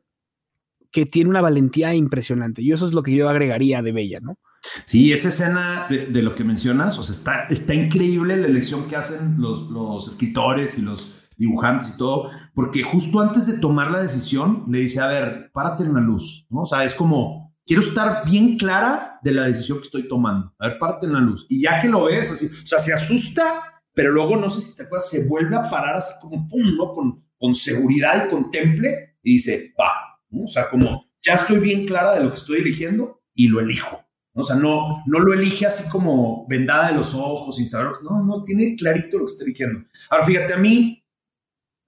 [0.91, 2.61] que tiene una valentía impresionante.
[2.61, 4.37] Y eso es lo que yo agregaría de Bella, ¿no?
[4.85, 8.95] Sí, esa escena de, lo que mencionas, o sea, está, está increíble la elección que
[8.95, 13.99] hacen los, los escritores y los dibujantes y todo, porque justo antes de tomar la
[13.99, 16.61] decisión le dice, a ver, párate en la luz, ¿no?
[16.61, 20.53] O sea, es como, quiero estar bien clara de la decisión que estoy tomando.
[20.59, 21.45] A ver, párate en la luz.
[21.49, 23.61] Y ya que lo ves, así, o sea, se asusta,
[23.93, 26.93] pero luego, no sé si te acuerdas, se vuelve a parar así como, pum, ¿no?
[26.93, 29.91] Con, con seguridad y con temple y dice, va,
[30.31, 34.03] o sea, como ya estoy bien clara de lo que estoy eligiendo y lo elijo.
[34.35, 37.91] O sea, no, no lo elige así como vendada de los ojos, sin saber.
[38.03, 39.85] No, no, tiene clarito lo que está eligiendo.
[40.09, 41.02] Ahora, fíjate, a mí,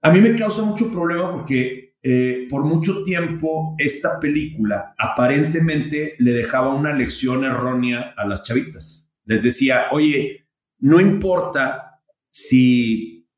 [0.06, 6.32] a mí me causa mucho problema porque eh, por mucho tiempo esta película aparentemente le
[6.32, 9.12] dejaba una lección errónea a las chavitas.
[9.24, 10.46] Les decía, oye,
[10.78, 12.00] no importa
[12.30, 13.28] si,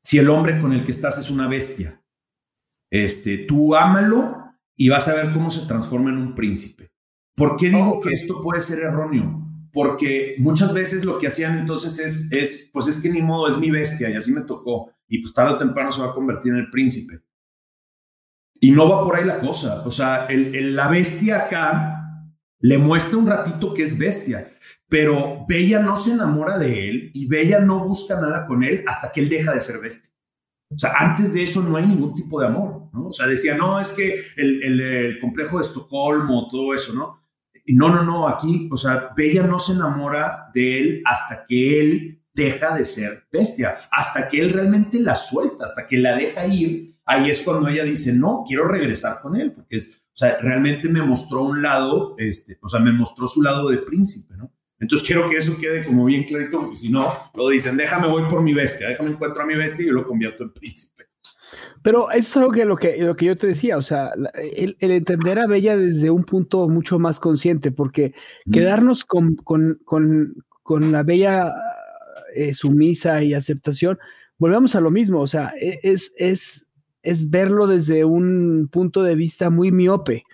[0.00, 2.00] si el hombre con el que estás es una bestia.
[2.92, 4.36] Este, tú ámalo
[4.76, 6.92] y vas a ver cómo se transforma en un príncipe.
[7.34, 9.42] ¿Por qué digo que esto puede ser erróneo?
[9.72, 13.58] Porque muchas veces lo que hacían entonces es, es, pues es que ni modo, es
[13.58, 14.93] mi bestia y así me tocó.
[15.08, 17.20] Y pues tarde o temprano se va a convertir en el príncipe.
[18.60, 19.82] Y no va por ahí la cosa.
[19.84, 22.00] O sea, el, la bestia acá
[22.60, 24.48] le muestra un ratito que es bestia,
[24.88, 29.12] pero Bella no se enamora de él y Bella no busca nada con él hasta
[29.12, 30.14] que él deja de ser bestia.
[30.70, 33.08] O sea, antes de eso no hay ningún tipo de amor, ¿no?
[33.08, 37.22] O sea, decía, no, es que el, complejo de Estocolmo, todo eso, ¿no?
[37.66, 41.80] Y no, no, no, aquí, o sea, Bella no se enamora de él hasta que
[41.80, 46.46] él deja de ser bestia, hasta que él realmente la suelta, hasta que la deja
[46.46, 50.36] ir, ahí es cuando ella dice, no, quiero regresar con él, porque es, o sea,
[50.38, 54.50] realmente me mostró un lado, este, o sea, me mostró su lado de príncipe, ¿no?
[54.80, 58.28] Entonces quiero que eso quede como bien clarito, porque si no, lo dicen, déjame voy
[58.28, 61.04] por mi bestia, déjame encuentro a mi bestia y yo lo convierto en príncipe.
[61.82, 64.10] Pero eso es algo que lo que, lo que yo te decía, o sea,
[64.56, 68.14] el, entender a Bella desde un punto mucho más consciente, porque
[68.50, 71.52] quedarnos con, con, con, con, la Bella
[72.34, 73.98] eh, sumisa y aceptación,
[74.38, 76.66] volvemos a lo mismo, o sea, e, es, es,
[77.02, 80.24] es verlo desde un punto de vista muy miope.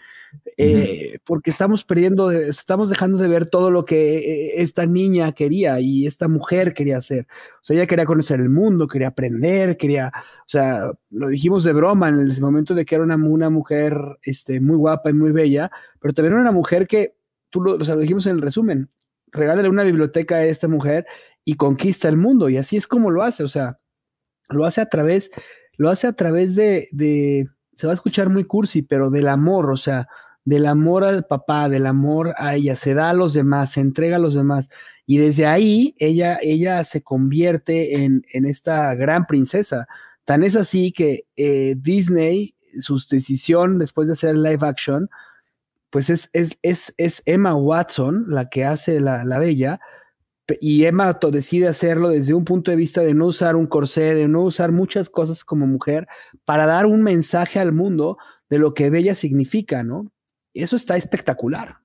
[0.56, 5.80] Eh, porque estamos perdiendo, estamos dejando de ver todo lo que eh, esta niña quería
[5.80, 7.26] y esta mujer quería hacer.
[7.56, 11.72] O sea, ella quería conocer el mundo, quería aprender, quería, o sea, lo dijimos de
[11.72, 15.32] broma en el momento de que era una, una mujer este, muy guapa y muy
[15.32, 17.16] bella, pero también era una mujer que,
[17.48, 18.88] tú lo, o sea, lo dijimos en el resumen,
[19.32, 21.06] regálale una biblioteca a esta mujer
[21.44, 22.48] y conquista el mundo.
[22.48, 23.78] Y así es como lo hace, o sea,
[24.48, 25.30] lo hace a través,
[25.76, 29.70] lo hace a través de, de se va a escuchar muy cursi, pero del amor,
[29.70, 30.08] o sea,
[30.44, 34.16] del amor al papá, del amor a ella, se da a los demás, se entrega
[34.16, 34.68] a los demás.
[35.06, 39.86] Y desde ahí ella, ella se convierte en, en esta gran princesa.
[40.24, 45.08] Tan es así que eh, Disney, su decisión después de hacer live action,
[45.90, 49.80] pues es, es, es, es Emma Watson la que hace la, la bella,
[50.60, 54.28] y Emma decide hacerlo desde un punto de vista de no usar un corsé, de
[54.28, 56.06] no usar muchas cosas como mujer,
[56.44, 60.12] para dar un mensaje al mundo de lo que Bella significa, ¿no?
[60.54, 61.78] Eso está espectacular.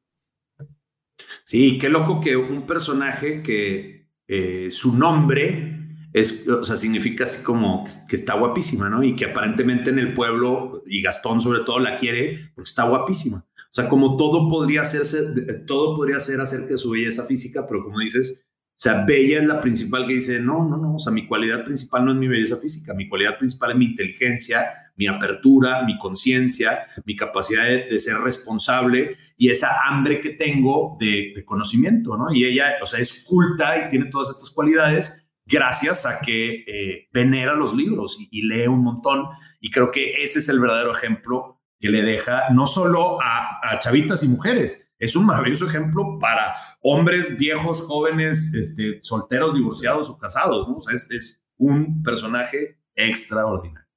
[1.43, 7.43] Sí, qué loco que un personaje que eh, su nombre es, o sea, significa así
[7.43, 9.03] como que está guapísima, ¿no?
[9.03, 13.45] Y que aparentemente en el pueblo, y Gastón sobre todo la quiere porque está guapísima.
[13.55, 15.21] O sea, como todo podría hacerse,
[15.67, 18.44] todo podría ser acerca de su belleza física, pero como dices,
[18.85, 22.05] sea, bella es la principal que dice, no, no, no, o sea, mi cualidad principal
[22.05, 26.85] no es mi belleza física, mi cualidad principal es mi inteligencia, mi apertura, mi conciencia,
[27.03, 32.31] mi capacidad de, ser responsable y esa hambre que tengo de, conocimiento, ¿no?
[32.31, 37.07] Y ella, o sea, es culta y tiene todas estas cualidades gracias a que eh,
[37.11, 39.25] venera los libros y, lee un montón.
[39.59, 43.79] Y creo que ese es el verdadero ejemplo que le deja no solo a, a
[43.79, 50.17] chavitas y mujeres, es un maravilloso ejemplo para hombres viejos, jóvenes, este, solteros, divorciados o
[50.17, 50.67] casados,
[51.11, 53.87] es, un personaje extraordinario.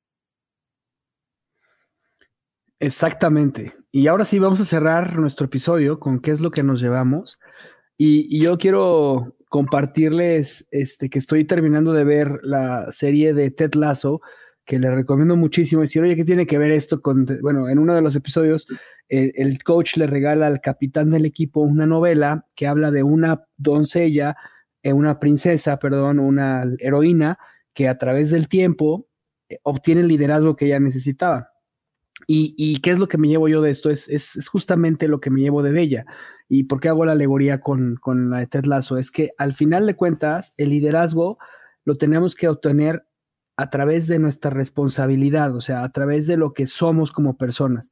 [2.78, 3.74] Exactamente.
[3.90, 7.40] Y ahora sí vamos a cerrar nuestro episodio con qué es lo que nos llevamos.
[7.96, 14.20] Y, yo quiero compartirles este, que estoy terminando de ver la serie de Ted Lasso,
[14.68, 15.80] que le recomiendo muchísimo.
[15.80, 18.66] Decir, oye, ¿qué tiene que ver esto con, bueno, en uno de los episodios
[19.08, 24.36] el, coach le regala al capitán del equipo una novela que habla de una doncella,
[24.82, 27.38] eh, una princesa, perdón, una heroína
[27.72, 29.08] que a través del tiempo
[29.48, 31.50] eh, obtiene el liderazgo que ella necesitaba.
[32.26, 33.88] Y, qué es lo que me llevo yo de esto?
[33.88, 36.04] Es, es, justamente lo que me llevo de Bella.
[36.46, 38.98] ¿Y por qué hago la alegoría con, con la de Ted Lasso?
[38.98, 41.38] Es que al final de cuentas, el liderazgo
[41.84, 43.07] lo tenemos que obtener
[43.58, 47.90] a través de nuestra responsabilidad, o sea, a través de lo que somos como personas.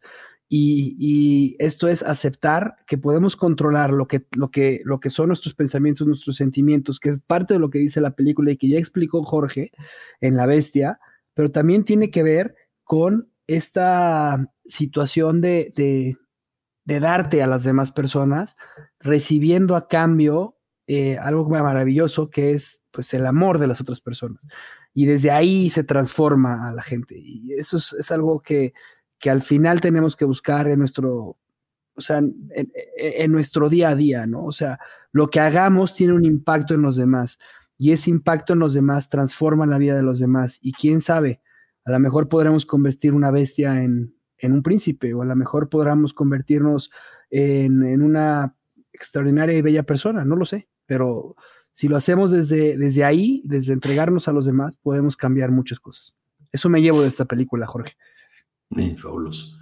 [0.48, 5.54] Y, esto es aceptar que podemos controlar lo que, lo, que, lo que son nuestros
[5.54, 8.78] pensamientos, nuestros sentimientos, que es parte de lo que dice la película y que ya
[8.78, 9.72] explicó Jorge
[10.20, 11.00] en La Bestia,
[11.34, 12.54] pero también tiene que ver
[12.84, 18.54] con esta situación de, de, darte a las demás personas,
[19.00, 24.46] recibiendo a cambio eh, algo maravilloso que es pues el amor de las otras personas.
[24.98, 27.14] Y desde ahí se transforma a la gente.
[27.18, 28.72] Y eso es algo que
[29.18, 31.36] que al final tenemos que buscar en nuestro,
[31.94, 34.44] o sea, en, nuestro día a día, ¿no?
[34.44, 34.78] O sea,
[35.12, 37.38] lo que hagamos tiene un impacto en los demás
[37.78, 41.40] y ese impacto en los demás transforma la vida de los demás y quién sabe,
[41.84, 46.12] a lo mejor podremos convertir una bestia en, un príncipe o a lo mejor podremos
[46.12, 46.90] convertirnos
[47.30, 48.54] en, en, una
[48.92, 51.36] extraordinaria y bella persona, no lo sé, pero
[51.76, 56.16] si lo hacemos desde, desde ahí, desde entregarnos a los demás, podemos cambiar muchas cosas.
[56.50, 57.96] Eso me llevo de esta película, Jorge
[58.96, 59.58] fabuloso,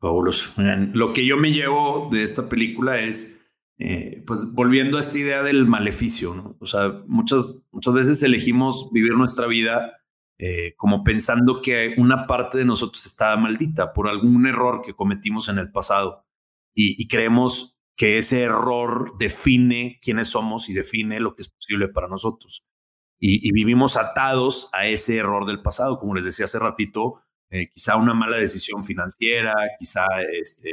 [0.00, 0.50] fabuloso.
[0.92, 3.40] Lo que yo me llevo de esta película es,
[3.78, 6.56] eh, pues, volviendo a esta idea del maleficio.
[6.58, 9.98] O sea, muchas, muchas veces elegimos vivir nuestra vida
[10.38, 15.48] eh, como pensando que una parte de nosotros está maldita por algún error que cometimos
[15.48, 16.26] en el pasado
[16.74, 22.08] y, creemos que ese error define quiénes somos y define lo que es posible para
[22.08, 22.64] nosotros.
[23.20, 26.00] Y, vivimos atados a ese error del pasado.
[26.00, 30.70] Como les decía hace ratito, eh, quizá una mala decisión financiera, quizá este,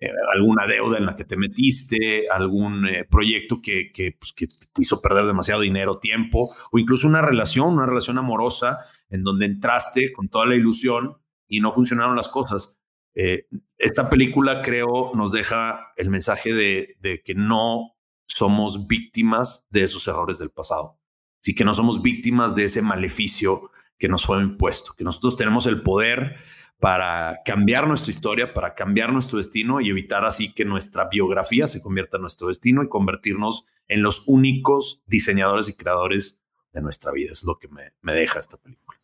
[0.00, 4.80] eh, alguna deuda en la que te metiste, algún eh, proyecto que, pues, que, te
[4.80, 8.78] hizo perder demasiado dinero, tiempo, o incluso una relación, una relación amorosa
[9.10, 12.81] en donde entraste con toda la ilusión y no funcionaron las cosas.
[13.14, 17.94] Esta película creo nos deja el mensaje de, de que no
[18.26, 20.98] somos víctimas de esos errores del pasado,
[21.40, 25.66] sí que no somos víctimas de ese maleficio que nos fue impuesto, que nosotros tenemos
[25.66, 26.36] el poder
[26.82, 31.80] para cambiar nuestra historia, para cambiar nuestro destino y evitar así que nuestra biografía se
[31.80, 36.42] convierta en nuestro destino y convertirnos en los únicos diseñadores y creadores
[36.72, 37.30] de nuestra vida.
[37.30, 38.98] Es lo que me, deja esta película.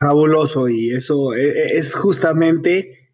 [0.00, 3.12] Fabuloso y eso e, e, es justamente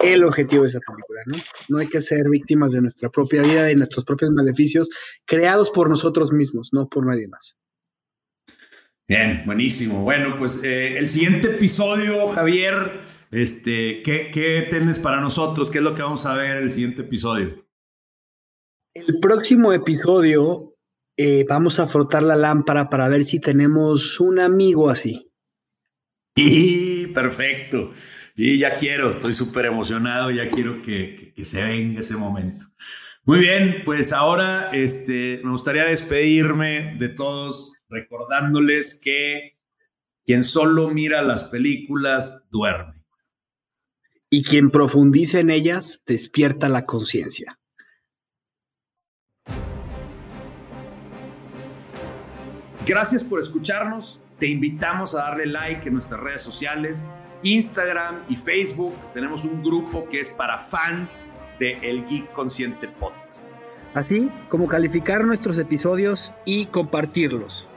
[0.00, 1.36] el objetivo de esa película, ¿no?
[1.68, 4.90] No hay que ser víctimas de nuestra propia vida y nuestros propios maleficios
[5.24, 7.56] creados por nosotros mismos, no por nadie más.
[9.08, 10.02] Bien, buenísimo.
[10.02, 13.00] Bueno, pues eh, el siguiente episodio, Javier,
[13.30, 15.70] este, ¿qué, ¿qué tienes para nosotros?
[15.70, 17.64] ¿Qué es lo que vamos a ver en el siguiente episodio?
[18.94, 20.74] El próximo episodio
[21.16, 25.27] eh, vamos a frotar la lámpara para ver si tenemos un amigo así.
[26.38, 27.90] Y perfecto.
[28.36, 32.66] Y ya quiero, estoy súper emocionado, ya quiero que, que, se venga ese momento.
[33.24, 39.58] Muy bien, pues ahora este, me gustaría despedirme de todos recordándoles que
[40.24, 43.02] quien solo mira las películas duerme.
[44.30, 47.58] Y quien profundiza en ellas despierta la conciencia.
[52.86, 54.20] Gracias por escucharnos.
[54.38, 57.04] Te invitamos a darle like en nuestras redes sociales,
[57.42, 58.94] Instagram y Facebook.
[59.12, 61.24] Tenemos un grupo que es para fans
[61.58, 63.48] de El Geek Consciente Podcast.
[63.94, 67.68] Así como calificar nuestros episodios y compartirlos.